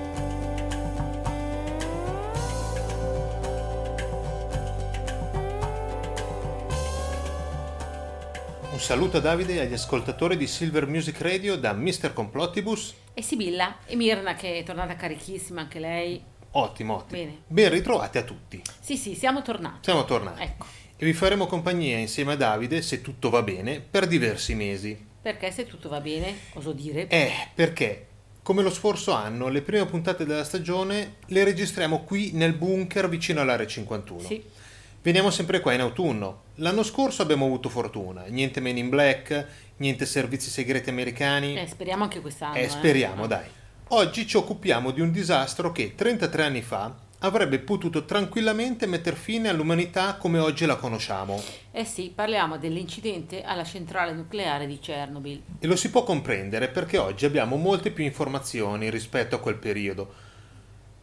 Un 8.76 8.82
saluto 8.82 9.16
a 9.16 9.20
Davide 9.20 9.54
e 9.54 9.60
agli 9.60 9.72
ascoltatori 9.72 10.36
di 10.36 10.46
Silver 10.46 10.86
Music 10.86 11.18
Radio 11.22 11.56
da 11.56 11.72
Mr. 11.72 12.12
Complottibus. 12.12 12.92
E 13.14 13.22
Sibilla 13.22 13.78
e 13.86 13.96
Mirna 13.96 14.34
che 14.34 14.58
è 14.58 14.62
tornata 14.64 14.94
carichissima 14.96 15.62
anche 15.62 15.78
lei. 15.78 16.22
Ottimo, 16.50 16.96
ottimo. 16.96 17.18
Bene. 17.22 17.38
Ben 17.46 17.70
ritrovati 17.70 18.18
a 18.18 18.22
tutti. 18.22 18.60
Sì, 18.78 18.98
sì, 18.98 19.14
siamo 19.14 19.40
tornati. 19.40 19.78
Siamo 19.80 20.04
tornati. 20.04 20.42
Ecco, 20.42 20.66
E 20.94 21.04
vi 21.06 21.14
faremo 21.14 21.46
compagnia 21.46 21.96
insieme 21.96 22.34
a 22.34 22.36
Davide, 22.36 22.82
se 22.82 23.00
tutto 23.00 23.30
va 23.30 23.40
bene, 23.42 23.80
per 23.80 24.06
diversi 24.06 24.54
mesi. 24.54 25.04
perché 25.22 25.50
se 25.50 25.66
tutto 25.66 25.88
va 25.88 26.00
bene, 26.00 26.34
oso 26.52 26.72
dire, 26.72 27.08
Eh, 27.08 27.32
perché? 27.54 28.06
Come 28.42 28.62
lo 28.62 28.70
scorso 28.70 29.12
anno, 29.12 29.48
le 29.48 29.62
prime 29.62 29.86
puntate 29.86 30.26
della 30.26 30.44
stagione 30.44 31.14
le 31.28 31.44
registriamo 31.44 32.04
qui 32.04 32.32
nel 32.34 32.52
bunker 32.52 33.08
vicino 33.08 33.40
all'area 33.40 33.66
51. 33.66 34.20
sì, 34.20 34.44
Veniamo 35.06 35.30
sempre 35.30 35.60
qua 35.60 35.72
in 35.72 35.78
autunno. 35.78 36.42
L'anno 36.56 36.82
scorso 36.82 37.22
abbiamo 37.22 37.44
avuto 37.44 37.68
fortuna, 37.68 38.24
niente 38.24 38.58
Men 38.58 38.76
in 38.76 38.88
Black, 38.88 39.46
niente 39.76 40.04
servizi 40.04 40.50
segreti 40.50 40.90
americani. 40.90 41.56
eh, 41.56 41.68
speriamo 41.68 42.02
anche 42.02 42.20
quest'anno. 42.20 42.56
Eh, 42.56 42.68
speriamo, 42.68 43.28
dai. 43.28 43.44
Oggi 43.90 44.26
ci 44.26 44.36
occupiamo 44.36 44.90
di 44.90 45.00
un 45.00 45.12
disastro 45.12 45.70
che 45.70 45.94
33 45.94 46.42
anni 46.42 46.60
fa 46.60 46.92
avrebbe 47.20 47.60
potuto 47.60 48.04
tranquillamente 48.04 48.86
metter 48.86 49.14
fine 49.14 49.48
all'umanità 49.48 50.16
come 50.16 50.40
oggi 50.40 50.66
la 50.66 50.74
conosciamo. 50.74 51.40
Eh 51.70 51.84
sì, 51.84 52.10
parliamo 52.12 52.58
dell'incidente 52.58 53.42
alla 53.42 53.62
centrale 53.62 54.10
nucleare 54.10 54.66
di 54.66 54.80
Chernobyl. 54.80 55.40
E 55.60 55.66
lo 55.68 55.76
si 55.76 55.88
può 55.88 56.02
comprendere 56.02 56.66
perché 56.66 56.98
oggi 56.98 57.26
abbiamo 57.26 57.54
molte 57.54 57.92
più 57.92 58.02
informazioni 58.02 58.90
rispetto 58.90 59.36
a 59.36 59.38
quel 59.38 59.54
periodo. 59.54 60.25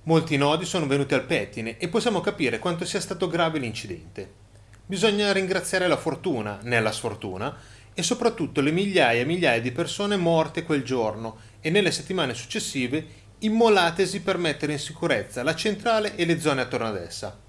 Molti 0.05 0.35
nodi 0.35 0.65
sono 0.65 0.85
venuti 0.85 1.13
al 1.13 1.23
pettine 1.23 1.77
e 1.77 1.87
possiamo 1.87 2.19
capire 2.19 2.59
quanto 2.59 2.83
sia 2.83 2.99
stato 2.99 3.29
grave 3.29 3.57
l'incidente. 3.57 4.41
Bisogna 4.85 5.31
ringraziare 5.31 5.87
la 5.87 5.95
fortuna, 5.95 6.59
nella 6.63 6.91
sfortuna, 6.91 7.55
e 7.93 8.03
soprattutto 8.03 8.59
le 8.59 8.71
migliaia 8.71 9.21
e 9.21 9.25
migliaia 9.25 9.61
di 9.61 9.71
persone 9.71 10.17
morte 10.17 10.63
quel 10.63 10.83
giorno 10.83 11.37
e 11.61 11.69
nelle 11.69 11.91
settimane 11.91 12.33
successive 12.33 13.21
immolatesi 13.39 14.21
per 14.21 14.37
mettere 14.37 14.73
in 14.73 14.79
sicurezza 14.79 15.41
la 15.41 15.55
centrale 15.55 16.15
e 16.15 16.25
le 16.25 16.37
zone 16.37 16.61
attorno 16.61 16.87
ad 16.87 16.97
essa. 16.97 17.39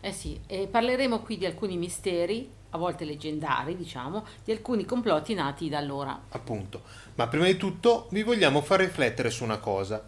Eh 0.00 0.12
sì, 0.12 0.38
e 0.46 0.68
parleremo 0.68 1.20
qui 1.20 1.38
di 1.38 1.46
alcuni 1.46 1.76
misteri, 1.76 2.48
a 2.70 2.78
volte 2.78 3.04
leggendari, 3.04 3.76
diciamo, 3.76 4.24
di 4.44 4.52
alcuni 4.52 4.84
complotti 4.84 5.34
nati 5.34 5.68
da 5.68 5.78
allora. 5.78 6.20
appunto. 6.28 6.82
Ma 7.16 7.26
prima 7.26 7.46
di 7.46 7.56
tutto 7.56 8.06
vi 8.10 8.22
vogliamo 8.22 8.60
far 8.60 8.80
riflettere 8.80 9.30
su 9.30 9.42
una 9.42 9.58
cosa. 9.58 10.04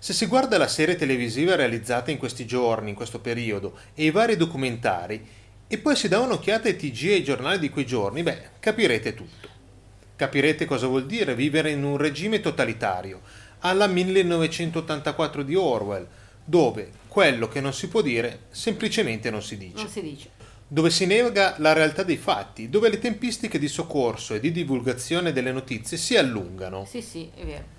Se 0.00 0.12
si 0.12 0.26
guarda 0.26 0.58
la 0.58 0.68
serie 0.68 0.94
televisiva 0.96 1.56
realizzata 1.56 2.10
in 2.10 2.18
questi 2.18 2.46
giorni, 2.46 2.90
in 2.90 2.94
questo 2.94 3.18
periodo, 3.20 3.76
e 3.94 4.04
i 4.04 4.10
vari 4.10 4.36
documentari, 4.36 5.26
e 5.66 5.78
poi 5.78 5.96
si 5.96 6.08
dà 6.08 6.20
un'occhiata 6.20 6.68
ai 6.68 6.76
TG 6.76 7.04
e 7.08 7.12
ai 7.14 7.24
giornali 7.24 7.58
di 7.58 7.68
quei 7.68 7.84
giorni, 7.84 8.22
beh, 8.22 8.42
capirete 8.60 9.14
tutto. 9.14 9.48
Capirete 10.16 10.64
cosa 10.66 10.86
vuol 10.86 11.06
dire 11.06 11.34
vivere 11.34 11.70
in 11.70 11.82
un 11.84 11.96
regime 11.96 12.40
totalitario, 12.40 13.20
alla 13.60 13.86
1984 13.88 15.42
di 15.42 15.54
Orwell, 15.56 16.06
dove 16.44 16.90
quello 17.08 17.48
che 17.48 17.60
non 17.60 17.72
si 17.72 17.88
può 17.88 18.00
dire 18.00 18.42
semplicemente 18.50 19.30
non 19.30 19.42
si 19.42 19.58
dice 19.58 19.74
Non 19.76 19.88
si 19.88 20.00
dice. 20.00 20.30
dove 20.66 20.90
si 20.90 21.06
nega 21.06 21.56
la 21.58 21.72
realtà 21.72 22.04
dei 22.04 22.16
fatti, 22.16 22.68
dove 22.70 22.88
le 22.88 22.98
tempistiche 22.98 23.58
di 23.58 23.68
soccorso 23.68 24.34
e 24.34 24.40
di 24.40 24.52
divulgazione 24.52 25.32
delle 25.32 25.52
notizie 25.52 25.96
si 25.96 26.16
allungano. 26.16 26.84
Sì, 26.84 27.02
sì, 27.02 27.30
è 27.34 27.44
vero. 27.44 27.76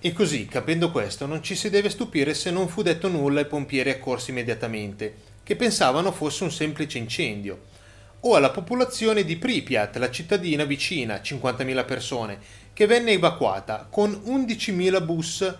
E 0.00 0.12
così, 0.12 0.46
capendo 0.46 0.90
questo, 0.90 1.26
non 1.26 1.42
ci 1.42 1.54
si 1.54 1.70
deve 1.70 1.90
stupire 1.90 2.34
se 2.34 2.50
non 2.50 2.68
fu 2.68 2.82
detto 2.82 3.08
nulla 3.08 3.40
ai 3.40 3.46
pompieri 3.46 3.90
accorsi 3.90 4.30
immediatamente, 4.30 5.14
che 5.42 5.56
pensavano 5.56 6.12
fosse 6.12 6.44
un 6.44 6.50
semplice 6.52 6.98
incendio, 6.98 7.74
o 8.20 8.34
alla 8.34 8.50
popolazione 8.50 9.24
di 9.24 9.36
Pripyat, 9.36 9.96
la 9.96 10.10
cittadina 10.10 10.64
vicina, 10.64 11.16
50.000 11.16 11.84
persone, 11.84 12.38
che 12.72 12.86
venne 12.86 13.12
evacuata 13.12 13.86
con 13.90 14.10
11.000 14.24 15.00
bus, 15.04 15.54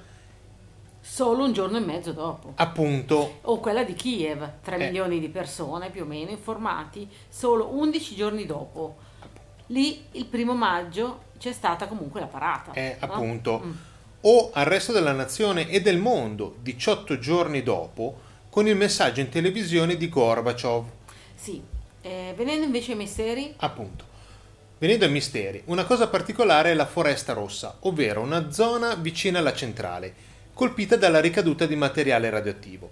Solo 1.09 1.45
un 1.45 1.53
giorno 1.53 1.77
e 1.77 1.81
mezzo 1.81 2.11
dopo. 2.11 2.53
appunto, 2.57 3.39
O 3.43 3.61
quella 3.61 3.85
di 3.85 3.95
Kiev, 3.95 4.55
3 4.61 4.75
Eh. 4.75 4.87
milioni 4.87 5.21
di 5.21 5.29
persone 5.29 5.91
più 5.91 6.03
o 6.03 6.05
meno 6.05 6.31
informati, 6.31 7.09
solo 7.29 7.69
11 7.69 8.17
giorni 8.17 8.45
dopo. 8.45 8.97
Lì 9.67 10.05
il 10.13 10.27
primo 10.27 10.55
maggio 10.55 11.23
c'è 11.39 11.53
stata 11.53 11.87
comunque 11.87 12.19
la 12.21 12.27
parata. 12.27 12.73
eh, 12.73 12.97
no? 13.01 13.07
appunto, 13.07 13.61
Mm. 13.65 13.71
O 14.29 14.51
al 14.53 14.65
resto 14.65 14.93
della 14.93 15.13
nazione 15.13 15.69
e 15.69 15.81
del 15.81 15.99
mondo, 15.99 16.57
18 16.61 17.19
giorni 17.19 17.63
dopo, 17.63 18.21
con 18.51 18.67
il 18.67 18.75
messaggio 18.75 19.21
in 19.21 19.29
televisione 19.29 19.97
di 19.97 20.09
Gorbaciov. 20.09 20.85
Sì. 21.35 21.63
Eh, 22.03 22.35
venendo 22.37 22.65
invece 22.65 22.93
ai 22.93 22.99
misteri, 22.99 23.55
Appunto. 23.59 24.15
Venendo 24.79 25.05
ai 25.05 25.11
misteri, 25.11 25.63
una 25.67 25.85
cosa 25.85 26.09
particolare 26.09 26.73
è 26.73 26.75
la 26.75 26.87
foresta 26.87 27.33
rossa, 27.33 27.77
ovvero 27.81 28.21
una 28.21 28.51
zona 28.51 28.95
vicina 28.95 29.39
alla 29.39 29.55
centrale, 29.55 30.13
colpita 30.53 30.97
dalla 30.97 31.21
ricaduta 31.21 31.65
di 31.65 31.77
materiale 31.77 32.29
radioattivo. 32.29 32.91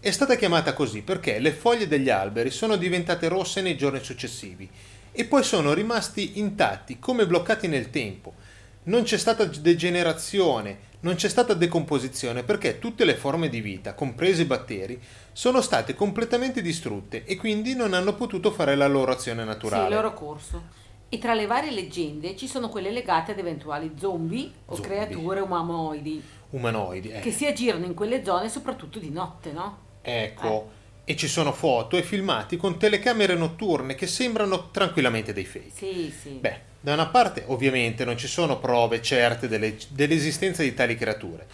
È 0.00 0.10
stata 0.10 0.34
chiamata 0.34 0.74
così 0.74 1.02
perché 1.02 1.38
le 1.38 1.52
foglie 1.52 1.86
degli 1.86 2.10
alberi 2.10 2.50
sono 2.50 2.76
diventate 2.76 3.28
rosse 3.28 3.62
nei 3.62 3.76
giorni 3.76 4.02
successivi 4.02 4.68
e 5.12 5.24
poi 5.26 5.44
sono 5.44 5.74
rimasti 5.74 6.38
intatti 6.40 6.98
come 6.98 7.26
bloccati 7.26 7.68
nel 7.68 7.90
tempo, 7.90 8.34
non 8.84 9.02
c'è 9.02 9.16
stata 9.16 9.44
degenerazione, 9.44 10.90
non 11.00 11.14
c'è 11.14 11.28
stata 11.28 11.54
decomposizione 11.54 12.42
perché 12.42 12.78
tutte 12.78 13.04
le 13.04 13.14
forme 13.14 13.48
di 13.48 13.60
vita, 13.60 13.94
compresi 13.94 14.42
i 14.42 14.46
batteri, 14.46 15.00
sono 15.32 15.60
state 15.60 15.94
completamente 15.94 16.62
distrutte 16.62 17.24
e 17.24 17.36
quindi 17.36 17.74
non 17.74 17.94
hanno 17.94 18.14
potuto 18.14 18.50
fare 18.50 18.74
la 18.74 18.86
loro 18.86 19.12
azione 19.12 19.44
naturale. 19.44 19.82
Sì, 19.84 19.88
il 19.88 19.94
loro 19.94 20.14
corso. 20.14 20.62
E 21.08 21.18
tra 21.18 21.34
le 21.34 21.46
varie 21.46 21.70
leggende 21.70 22.34
ci 22.36 22.46
sono 22.46 22.68
quelle 22.68 22.90
legate 22.90 23.32
ad 23.32 23.38
eventuali 23.38 23.92
zombie 23.98 24.50
o 24.66 24.74
Zombie. 24.76 25.06
creature 25.06 25.40
umanoidi 25.40 26.22
Umanoidi, 26.52 27.10
eh. 27.10 27.20
che 27.20 27.30
si 27.30 27.46
aggirano 27.46 27.84
in 27.86 27.94
quelle 27.94 28.24
zone 28.24 28.48
soprattutto 28.48 28.98
di 28.98 29.10
notte, 29.10 29.52
no? 29.52 29.78
Ecco, 30.02 30.70
e 31.04 31.16
ci 31.16 31.28
sono 31.28 31.52
foto 31.52 31.96
e 31.96 32.02
filmati 32.02 32.56
con 32.56 32.78
telecamere 32.78 33.34
notturne 33.34 33.94
che 33.94 34.06
sembrano 34.06 34.70
tranquillamente 34.70 35.32
dei 35.32 35.44
fake. 35.44 35.70
Sì, 35.74 36.14
sì. 36.16 36.30
Beh, 36.32 36.60
da 36.82 36.94
una 36.94 37.06
parte 37.06 37.44
ovviamente 37.46 38.04
non 38.04 38.18
ci 38.18 38.26
sono 38.26 38.58
prove 38.58 39.00
certe 39.00 39.46
delle- 39.46 39.76
dell'esistenza 39.88 40.62
di 40.62 40.74
tali 40.74 40.96
creature 40.96 41.46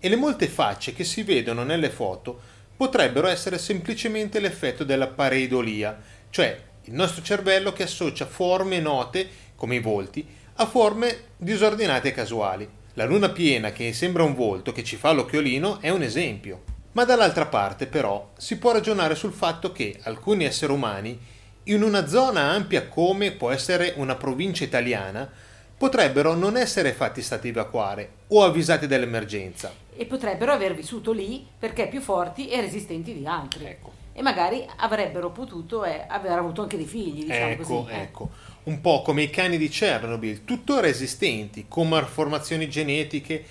e 0.00 0.08
le 0.08 0.16
molte 0.16 0.48
facce 0.48 0.92
che 0.92 1.04
si 1.04 1.22
vedono 1.22 1.62
nelle 1.62 1.88
foto 1.88 2.40
potrebbero 2.76 3.28
essere 3.28 3.58
semplicemente 3.58 4.40
l'effetto 4.40 4.82
della 4.82 5.06
pareidolia, 5.06 5.96
cioè 6.30 6.60
il 6.86 6.94
nostro 6.94 7.22
cervello 7.22 7.72
che 7.72 7.84
associa 7.84 8.26
forme 8.26 8.80
note, 8.80 9.28
come 9.54 9.76
i 9.76 9.80
volti, 9.80 10.26
a 10.54 10.66
forme 10.66 11.26
disordinate 11.36 12.08
e 12.08 12.12
casuali. 12.12 12.68
La 12.94 13.04
luna 13.04 13.28
piena 13.28 13.70
che 13.70 13.92
sembra 13.92 14.24
un 14.24 14.34
volto 14.34 14.72
che 14.72 14.82
ci 14.82 14.96
fa 14.96 15.12
l'occhiolino 15.12 15.80
è 15.80 15.90
un 15.90 16.02
esempio. 16.02 16.64
Ma 16.92 17.04
dall'altra 17.04 17.46
parte 17.46 17.86
però 17.86 18.32
si 18.36 18.58
può 18.58 18.72
ragionare 18.72 19.14
sul 19.14 19.32
fatto 19.32 19.70
che 19.70 20.00
alcuni 20.02 20.44
esseri 20.44 20.72
umani 20.72 21.16
in 21.64 21.82
una 21.82 22.06
zona 22.06 22.50
ampia 22.50 22.88
come 22.88 23.32
può 23.32 23.50
essere 23.50 23.94
una 23.96 24.16
provincia 24.16 24.64
italiana, 24.64 25.30
potrebbero 25.76 26.34
non 26.34 26.56
essere 26.56 26.92
fatti 26.92 27.22
stati 27.22 27.48
evacuare 27.48 28.10
o 28.28 28.42
avvisati 28.42 28.86
dell'emergenza. 28.86 29.72
E 29.94 30.06
potrebbero 30.06 30.52
aver 30.52 30.74
vissuto 30.74 31.12
lì 31.12 31.46
perché 31.58 31.88
più 31.88 32.00
forti 32.00 32.48
e 32.48 32.60
resistenti 32.60 33.14
di 33.14 33.26
altri. 33.26 33.64
Ecco. 33.66 33.92
E 34.12 34.22
magari 34.22 34.66
avrebbero 34.76 35.30
potuto 35.30 35.84
eh, 35.84 36.04
aver 36.06 36.38
avuto 36.38 36.62
anche 36.62 36.76
dei 36.76 36.86
figli, 36.86 37.24
diciamo 37.24 37.50
ecco, 37.50 37.62
così. 37.62 37.92
eh. 37.92 38.00
ecco. 38.00 38.30
Un 38.64 38.80
po' 38.80 39.02
come 39.02 39.22
i 39.22 39.30
cani 39.30 39.56
di 39.56 39.68
Chernobyl, 39.68 40.44
tuttora 40.44 40.86
esistenti, 40.86 41.66
con 41.66 41.88
malformazioni 41.88 42.68
genetiche 42.68 43.44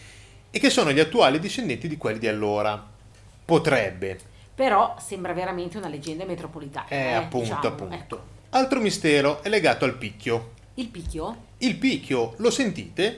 e 0.52 0.60
che 0.60 0.70
sono 0.70 0.92
gli 0.92 1.00
attuali 1.00 1.40
discendenti 1.40 1.88
di 1.88 1.98
quelli 1.98 2.20
di 2.20 2.28
allora. 2.28 2.82
Potrebbe. 3.44 4.31
Però 4.54 4.96
sembra 5.00 5.34
veramente 5.34 5.78
una 5.78 5.88
leggenda 5.88 6.26
metropolitana. 6.26 6.88
Eh, 6.90 6.98
eh, 6.98 7.14
appunto, 7.14 7.56
diciamo, 7.56 7.68
appunto. 7.68 7.94
ecco. 7.96 8.22
Altro 8.50 8.80
mistero 8.82 9.42
è 9.44 9.50
legato 9.50 9.86
al 9.86 9.96
picchio. 9.96 10.52
Il 10.76 10.90
picchio? 10.90 11.46
Il 11.60 11.78
picchio, 11.78 12.34
lo 12.38 12.50
sentite? 12.50 13.16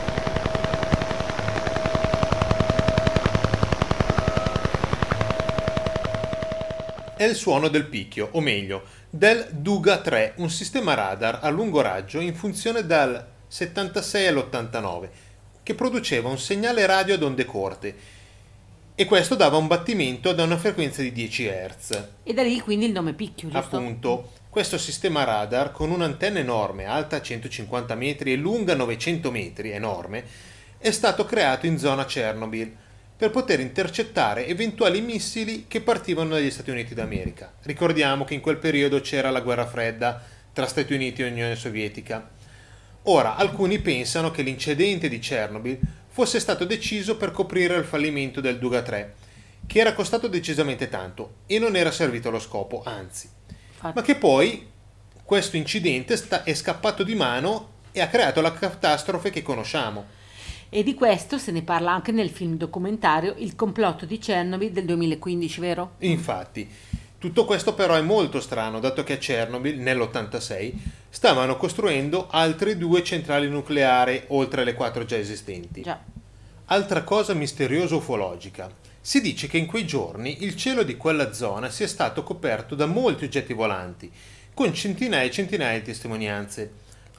È 7.15 7.23
il 7.23 7.35
suono 7.35 7.67
del 7.67 7.85
picchio, 7.85 8.29
o 8.31 8.41
meglio, 8.41 8.83
del 9.09 9.47
Duga 9.51 10.01
3, 10.01 10.33
un 10.37 10.49
sistema 10.49 10.93
radar 10.93 11.39
a 11.41 11.49
lungo 11.49 11.81
raggio 11.81 12.19
in 12.19 12.35
funzione 12.35 12.85
dal 12.85 13.25
76 13.47 14.27
all'89, 14.27 15.09
che 15.63 15.73
produceva 15.73 16.29
un 16.29 16.37
segnale 16.37 16.85
radio 16.85 17.13
ad 17.13 17.23
onde 17.23 17.45
corte 17.45 17.95
e 18.95 19.05
questo 19.05 19.35
dava 19.35 19.57
un 19.57 19.67
battimento 19.67 20.29
ad 20.29 20.39
una 20.39 20.57
frequenza 20.57 21.01
di 21.01 21.11
10 21.11 21.47
Hz. 21.47 22.07
E 22.23 22.33
da 22.33 22.43
lì 22.43 22.59
quindi 22.59 22.85
il 22.85 22.91
nome 22.91 23.13
picchio, 23.13 23.49
giusto? 23.49 23.75
Appunto, 23.75 24.31
questo 24.49 24.77
sistema 24.77 25.23
radar 25.23 25.71
con 25.71 25.89
un'antenna 25.89 26.39
enorme, 26.39 26.85
alta 26.85 27.19
150 27.19 27.95
metri 27.95 28.33
e 28.33 28.35
lunga 28.35 28.75
900 28.75 29.31
metri, 29.31 29.71
enorme, 29.71 30.23
è 30.77 30.91
stato 30.91 31.25
creato 31.25 31.65
in 31.65 31.79
zona 31.79 32.05
Chernobyl 32.05 32.71
per 33.15 33.31
poter 33.31 33.59
intercettare 33.61 34.45
eventuali 34.47 35.01
missili 35.01 35.65
che 35.67 35.81
partivano 35.81 36.31
dagli 36.31 36.51
Stati 36.51 36.69
Uniti 36.69 36.93
d'America. 36.93 37.53
Ricordiamo 37.61 38.25
che 38.25 38.33
in 38.33 38.41
quel 38.41 38.57
periodo 38.57 38.99
c'era 39.01 39.31
la 39.31 39.41
guerra 39.41 39.65
fredda 39.65 40.21
tra 40.51 40.67
Stati 40.67 40.93
Uniti 40.93 41.21
e 41.23 41.29
Unione 41.29 41.55
Sovietica. 41.55 42.29
Ora, 43.03 43.35
alcuni 43.35 43.79
pensano 43.79 44.29
che 44.29 44.43
l'incidente 44.43 45.09
di 45.09 45.19
Chernobyl 45.19 45.79
fosse 46.13 46.39
stato 46.39 46.63
deciso 46.63 47.17
per 47.17 47.31
coprire 47.31 47.75
il 47.75 47.85
fallimento 47.85 48.39
del 48.39 48.59
Duga 48.59 48.83
3, 48.83 49.15
che 49.65 49.79
era 49.79 49.93
costato 49.93 50.27
decisamente 50.27 50.87
tanto 50.87 51.37
e 51.47 51.57
non 51.57 51.75
era 51.75 51.89
servito 51.89 52.27
allo 52.29 52.39
scopo, 52.39 52.83
anzi 52.85 53.27
Infatti. 53.47 53.93
ma 53.95 54.01
che 54.03 54.13
poi 54.13 54.67
questo 55.23 55.57
incidente 55.57 56.15
sta- 56.15 56.43
è 56.43 56.53
scappato 56.53 57.01
di 57.01 57.15
mano 57.15 57.69
e 57.91 57.99
ha 58.01 58.07
creato 58.09 58.41
la 58.41 58.53
catastrofe 58.53 59.31
che 59.31 59.41
conosciamo. 59.41 60.05
E 60.69 60.83
di 60.83 60.93
questo 60.93 61.39
se 61.39 61.51
ne 61.51 61.63
parla 61.63 61.91
anche 61.93 62.11
nel 62.11 62.29
film 62.29 62.57
documentario 62.57 63.33
Il 63.37 63.55
complotto 63.55 64.05
di 64.05 64.19
Chernobyl 64.19 64.71
del 64.71 64.85
2015, 64.85 65.59
vero? 65.59 65.93
Infatti, 65.99 66.69
tutto 67.17 67.45
questo 67.45 67.73
però 67.73 67.95
è 67.95 68.01
molto 68.01 68.39
strano, 68.39 68.79
dato 68.79 69.03
che 69.03 69.13
a 69.13 69.17
Chernobyl, 69.17 69.79
nell'86, 69.79 70.73
stavano 71.13 71.57
costruendo 71.57 72.27
altre 72.31 72.75
due 72.75 73.03
centrali 73.03 73.47
nucleari 73.47 74.23
oltre 74.29 74.63
alle 74.63 74.73
quattro 74.73 75.05
già 75.05 75.15
esistenti. 75.15 75.83
Già. 75.83 76.01
Altra 76.65 77.03
cosa 77.03 77.35
misteriosa 77.35 77.93
ufologica. 77.93 78.73
Si 78.99 79.21
dice 79.21 79.45
che 79.45 79.59
in 79.59 79.67
quei 79.67 79.85
giorni 79.85 80.43
il 80.43 80.55
cielo 80.55 80.81
di 80.81 80.97
quella 80.97 81.31
zona 81.31 81.69
sia 81.69 81.87
stato 81.87 82.23
coperto 82.23 82.73
da 82.73 82.87
molti 82.87 83.25
oggetti 83.25 83.53
volanti, 83.53 84.11
con 84.55 84.73
centinaia 84.73 85.27
e 85.27 85.31
centinaia 85.31 85.77
di 85.77 85.85
testimonianze. 85.85 86.71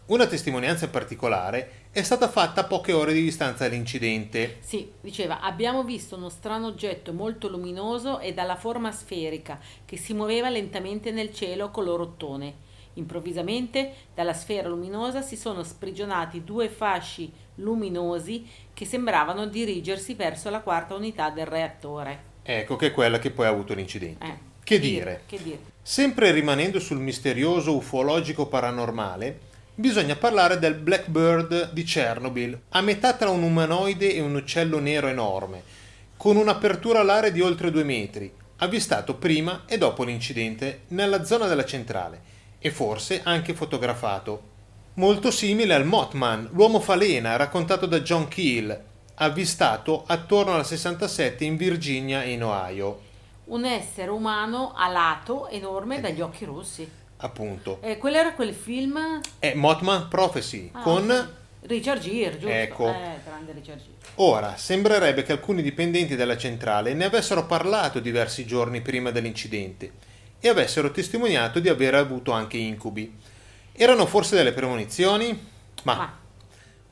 Una 0.06 0.26
testimonianza 0.26 0.86
in 0.86 0.90
particolare 0.90 1.70
è 1.92 2.02
stata 2.02 2.28
fatta 2.28 2.62
a 2.62 2.64
poche 2.64 2.92
ore 2.92 3.12
di 3.12 3.22
distanza 3.22 3.68
dall'incidente. 3.68 4.56
Sì, 4.58 4.90
diceva, 5.00 5.40
abbiamo 5.40 5.84
visto 5.84 6.16
uno 6.16 6.30
strano 6.30 6.66
oggetto 6.66 7.12
molto 7.12 7.46
luminoso 7.48 8.18
e 8.18 8.34
dalla 8.34 8.56
forma 8.56 8.90
sferica 8.90 9.60
che 9.84 9.96
si 9.96 10.14
muoveva 10.14 10.50
lentamente 10.50 11.12
nel 11.12 11.32
cielo 11.32 11.70
color 11.70 12.00
ottone. 12.00 12.72
Improvvisamente 12.94 13.92
dalla 14.14 14.34
sfera 14.34 14.68
luminosa 14.68 15.20
si 15.20 15.36
sono 15.36 15.62
sprigionati 15.64 16.44
due 16.44 16.68
fasci 16.68 17.32
luminosi 17.56 18.46
che 18.72 18.84
sembravano 18.84 19.46
dirigersi 19.46 20.14
verso 20.14 20.50
la 20.50 20.60
quarta 20.60 20.94
unità 20.94 21.30
del 21.30 21.46
reattore. 21.46 22.32
Ecco 22.42 22.76
che 22.76 22.88
è 22.88 22.92
quella 22.92 23.18
che 23.18 23.30
poi 23.30 23.46
ha 23.46 23.50
avuto 23.50 23.74
l'incidente. 23.74 24.24
Eh, 24.24 24.38
Che 24.62 24.78
dire? 24.78 25.22
Che 25.26 25.42
dire? 25.42 25.58
Sempre 25.82 26.30
rimanendo 26.30 26.78
sul 26.78 26.98
misterioso 26.98 27.74
ufologico 27.74 28.46
paranormale, 28.46 29.40
bisogna 29.74 30.14
parlare 30.14 30.58
del 30.58 30.74
Blackbird 30.74 31.72
di 31.72 31.82
Chernobyl, 31.82 32.60
a 32.70 32.80
metà 32.80 33.14
tra 33.14 33.30
un 33.30 33.42
umanoide 33.42 34.14
e 34.14 34.20
un 34.20 34.34
uccello 34.36 34.78
nero 34.78 35.08
enorme, 35.08 35.62
con 36.16 36.36
un'apertura 36.36 37.00
alare 37.00 37.32
di 37.32 37.40
oltre 37.40 37.70
due 37.70 37.82
metri, 37.84 38.32
avvistato 38.58 39.16
prima 39.16 39.64
e 39.66 39.78
dopo 39.78 40.04
l'incidente 40.04 40.82
nella 40.88 41.24
zona 41.24 41.46
della 41.46 41.64
centrale 41.64 42.32
e 42.64 42.70
forse 42.70 43.20
anche 43.24 43.52
fotografato. 43.52 44.52
Molto 44.94 45.30
simile 45.30 45.74
al 45.74 45.84
Mothman, 45.84 46.48
l'uomo 46.52 46.80
falena 46.80 47.36
raccontato 47.36 47.84
da 47.84 48.00
John 48.00 48.26
Keel, 48.26 48.82
avvistato 49.16 50.04
attorno 50.06 50.54
al 50.54 50.64
67 50.64 51.44
in 51.44 51.58
Virginia 51.58 52.22
e 52.22 52.30
in 52.30 52.42
Ohio. 52.42 53.00
Un 53.46 53.66
essere 53.66 54.08
umano 54.08 54.72
alato, 54.74 55.48
enorme, 55.48 56.00
dagli 56.00 56.22
occhi 56.22 56.46
rossi. 56.46 56.90
Appunto. 57.18 57.80
Eh, 57.82 57.98
quello 57.98 58.16
era 58.16 58.32
quel 58.32 58.54
film 58.54 59.20
È 59.38 59.52
Mothman 59.52 60.08
Prophecy 60.08 60.70
ah, 60.72 60.80
con 60.80 61.10
ok. 61.10 61.28
Richard 61.66 62.00
Gere, 62.00 62.38
giusto? 62.38 62.48
Ecco. 62.48 62.88
Eh, 62.88 63.18
grande 63.26 63.52
Richard 63.52 63.78
Gere. 63.78 64.12
Ora, 64.14 64.56
sembrerebbe 64.56 65.22
che 65.22 65.32
alcuni 65.32 65.60
dipendenti 65.60 66.16
della 66.16 66.38
centrale 66.38 66.94
ne 66.94 67.04
avessero 67.04 67.44
parlato 67.44 68.00
diversi 68.00 68.46
giorni 68.46 68.80
prima 68.80 69.10
dell'incidente 69.10 70.12
e 70.44 70.50
avessero 70.50 70.90
testimoniato 70.90 71.58
di 71.58 71.70
aver 71.70 71.94
avuto 71.94 72.30
anche 72.30 72.58
incubi. 72.58 73.10
Erano 73.72 74.04
forse 74.04 74.36
delle 74.36 74.52
premonizioni? 74.52 75.30
Ma, 75.84 75.94
Ma 75.94 76.18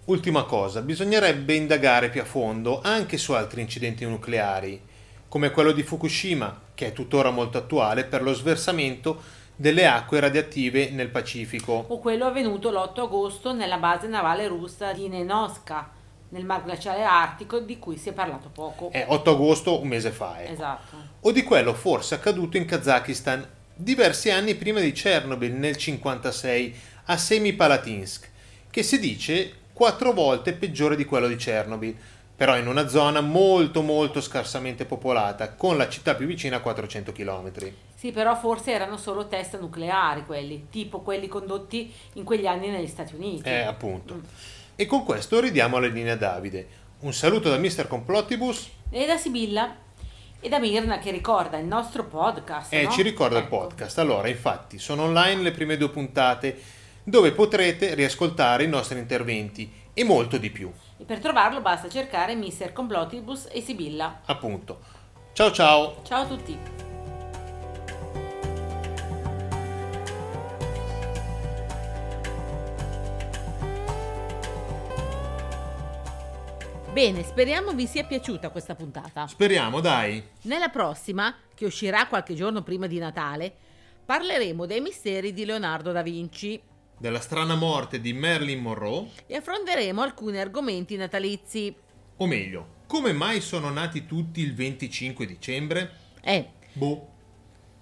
ultima 0.07 0.45
cosa, 0.45 0.81
bisognerebbe 0.81 1.53
indagare 1.53 2.09
più 2.09 2.23
a 2.23 2.25
fondo 2.25 2.81
anche 2.83 3.19
su 3.19 3.33
altri 3.33 3.61
incidenti 3.61 4.07
nucleari, 4.07 4.81
come 5.29 5.51
quello 5.51 5.73
di 5.73 5.83
Fukushima, 5.83 6.63
che 6.75 6.87
è 6.87 6.93
tuttora 6.95 7.29
molto 7.29 7.59
attuale 7.59 8.05
per 8.05 8.23
lo 8.23 8.33
sversamento 8.33 9.21
delle 9.55 9.87
acque 9.87 10.19
radioattive 10.19 10.89
nel 10.89 11.11
Pacifico. 11.11 11.85
o 11.89 11.99
quello 11.99 12.25
avvenuto 12.25 12.71
l'8 12.71 13.01
agosto 13.01 13.53
nella 13.53 13.77
base 13.77 14.07
navale 14.07 14.49
russa 14.49 14.95
di 14.95 15.09
Nenoska, 15.09 15.91
nel 16.33 16.45
mar 16.45 16.65
glaciale 16.65 17.03
artico, 17.03 17.61
di 17.61 17.79
cui 17.79 17.97
si 17.97 18.09
è 18.09 18.13
parlato 18.13 18.51
poco. 18.53 18.91
È 18.91 19.05
8 19.07 19.31
agosto, 19.31 19.81
un 19.81 19.89
mese 19.89 20.11
fa. 20.11 20.43
ecco. 20.43 20.53
Esatto. 20.53 20.97
o 21.21 21.33
di 21.33 21.43
quello 21.43 21.75
forse 21.75 22.15
accaduto 22.15 22.57
in 22.57 22.65
Kazakistan 22.65 23.47
diversi 23.75 24.31
anni 24.31 24.55
prima 24.55 24.81
di 24.81 24.93
Chernobyl 24.93 25.53
nel 25.53 25.77
56 25.77 26.77
a 27.07 27.17
Semipalatinsk, 27.17 28.31
che 28.71 28.83
si 28.83 28.99
dice 28.99 29.55
quattro 29.73 30.13
volte 30.13 30.53
peggiore 30.53 30.97
di 30.97 31.05
quello 31.05 31.27
di 31.27 31.37
Chernobyl, 31.37 31.97
però 32.35 32.57
in 32.57 32.67
una 32.67 32.89
zona 32.89 33.21
molto 33.21 33.83
molto 33.83 34.21
scarsamente 34.21 34.85
popolata, 34.85 35.55
con 35.55 35.77
la 35.77 35.89
città 35.89 36.15
più 36.15 36.27
vicina 36.27 36.57
a 36.57 36.61
400 36.61 37.13
km. 37.13 37.53
Sì, 37.95 38.11
però 38.11 38.35
forse 38.37 38.73
erano 38.73 38.97
solo 38.97 39.29
test 39.29 39.59
nucleari 39.61 40.25
quelli, 40.25 40.67
tipo 40.71 41.01
quelli 41.01 41.29
condotti 41.29 41.93
in 42.15 42.25
quegli 42.25 42.47
anni 42.47 42.69
negli 42.69 42.89
Stati 42.89 43.15
Uniti. 43.15 43.49
Eh, 43.49 43.61
appunto. 43.61 44.15
Mm. 44.15 44.21
E 44.75 44.87
con 44.87 45.05
questo 45.05 45.41
ridiamo 45.41 45.79
la 45.79 45.87
linea 45.87 46.17
Davide. 46.17 46.67
Un 47.01 47.13
saluto 47.13 47.51
da 47.51 47.59
Mr. 47.59 47.87
Complottibus. 47.89 48.69
E 48.91 49.07
da 49.07 49.17
Sibilla. 49.17 49.77
E 50.41 50.49
da 50.49 50.59
Mirna 50.59 50.99
che 50.99 51.11
ricorda 51.11 51.59
il 51.59 51.67
nostro 51.67 52.05
podcast. 52.05 52.73
E 52.73 52.85
no? 52.85 52.91
ci 52.91 53.03
ricorda 53.03 53.39
il 53.39 53.45
Ecco. 53.45 53.59
podcast. 53.59 53.99
Allora, 53.99 54.29
infatti, 54.29 54.79
sono 54.79 55.03
online 55.03 55.43
le 55.43 55.51
prime 55.53 55.77
due 55.77 55.91
puntate 55.91 56.61
dove 57.05 57.33
potrete 57.33 57.95
riascoltare 57.95 58.65
i 58.65 58.69
nostri 58.69 58.99
interventi 58.99 59.71
e 59.93 60.05
molto 60.05 60.39
di 60.39 60.51
più. 60.51 60.71
E 60.99 61.05
per 61.05 61.19
trovarlo 61.19 61.61
basta 61.61 61.89
cercare 61.89 62.35
Mr. 62.35 62.73
Complottibus 62.73 63.49
e 63.51 63.61
Sibilla. 63.61 64.23
Appunto. 64.25 64.81
Ciao 65.33 65.51
ciao! 65.51 66.01
Ciao 66.05 66.23
a 66.23 66.27
tutti. 66.27 66.92
Bene, 76.93 77.23
speriamo 77.23 77.73
vi 77.73 77.87
sia 77.87 78.05
piaciuta 78.05 78.51
questa 78.51 78.75
puntata. 78.75 79.27
Speriamo, 79.27 79.81
dai! 79.81 80.23
Nella 80.43 80.69
prossima, 80.69 81.35
che 81.55 81.65
uscirà 81.65 82.07
qualche 82.07 82.35
giorno 82.35 82.63
prima 82.63 82.87
di 82.87 82.99
Natale, 82.99 83.51
parleremo 84.05 84.67
dei 84.67 84.83
misteri 84.83 85.33
di 85.33 85.47
Leonardo 85.47 85.91
da 85.91 86.03
Vinci 86.03 86.61
Della 86.99 87.21
strana 87.21 87.55
morte 87.55 87.99
di 87.99 88.13
Marilyn 88.13 88.61
Monroe, 88.61 89.09
e 89.27 89.37
affronteremo 89.37 90.03
alcuni 90.03 90.39
argomenti 90.39 90.97
natalizi. 90.97 91.75
o 92.17 92.27
meglio, 92.27 92.81
come 92.87 93.15
mai 93.15 93.41
sono 93.41 93.71
nati 93.71 94.05
tutti 94.05 94.43
il 94.43 94.55
25 94.55 95.25
dicembre? 95.25 95.97
Eh, 96.21 96.47
Boh. 96.75 97.09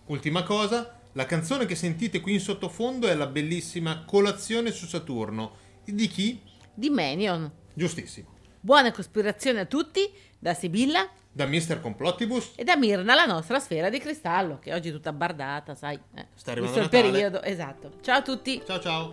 Ultima 0.06 0.44
cosa, 0.44 1.00
la 1.14 1.26
canzone 1.26 1.66
che 1.66 1.74
sentite 1.74 2.20
qui 2.20 2.34
in 2.34 2.40
sottofondo 2.40 3.08
è 3.08 3.14
la 3.14 3.26
bellissima 3.26 4.04
Colazione 4.04 4.70
su 4.70 4.86
Saturno. 4.86 5.56
Di 5.84 6.06
chi? 6.06 6.40
di 6.72 6.88
Menion. 6.90 7.50
Giustissimo. 7.74 8.38
Buona 8.62 8.92
cospirazione 8.92 9.60
a 9.60 9.64
tutti 9.64 10.12
da 10.38 10.52
Sibilla 10.52 11.08
Da 11.32 11.46
Mr. 11.46 11.80
Complottibus. 11.80 12.52
e 12.56 12.64
da 12.64 12.76
Mirna 12.76 13.14
la 13.14 13.24
nostra 13.24 13.58
sfera 13.58 13.88
di 13.88 13.98
cristallo, 13.98 14.58
che 14.58 14.74
oggi 14.74 14.90
è 14.90 14.92
tutta 14.92 15.12
bardata, 15.12 15.74
sai. 15.74 15.98
Eh, 16.14 16.26
Sta 16.34 16.50
arrivando 16.52 16.80
il 16.80 16.88
periodo, 16.90 17.42
esatto. 17.42 17.92
Ciao 18.02 18.18
a 18.18 18.22
tutti. 18.22 18.62
Ciao 18.66 18.80
ciao. 18.80 19.12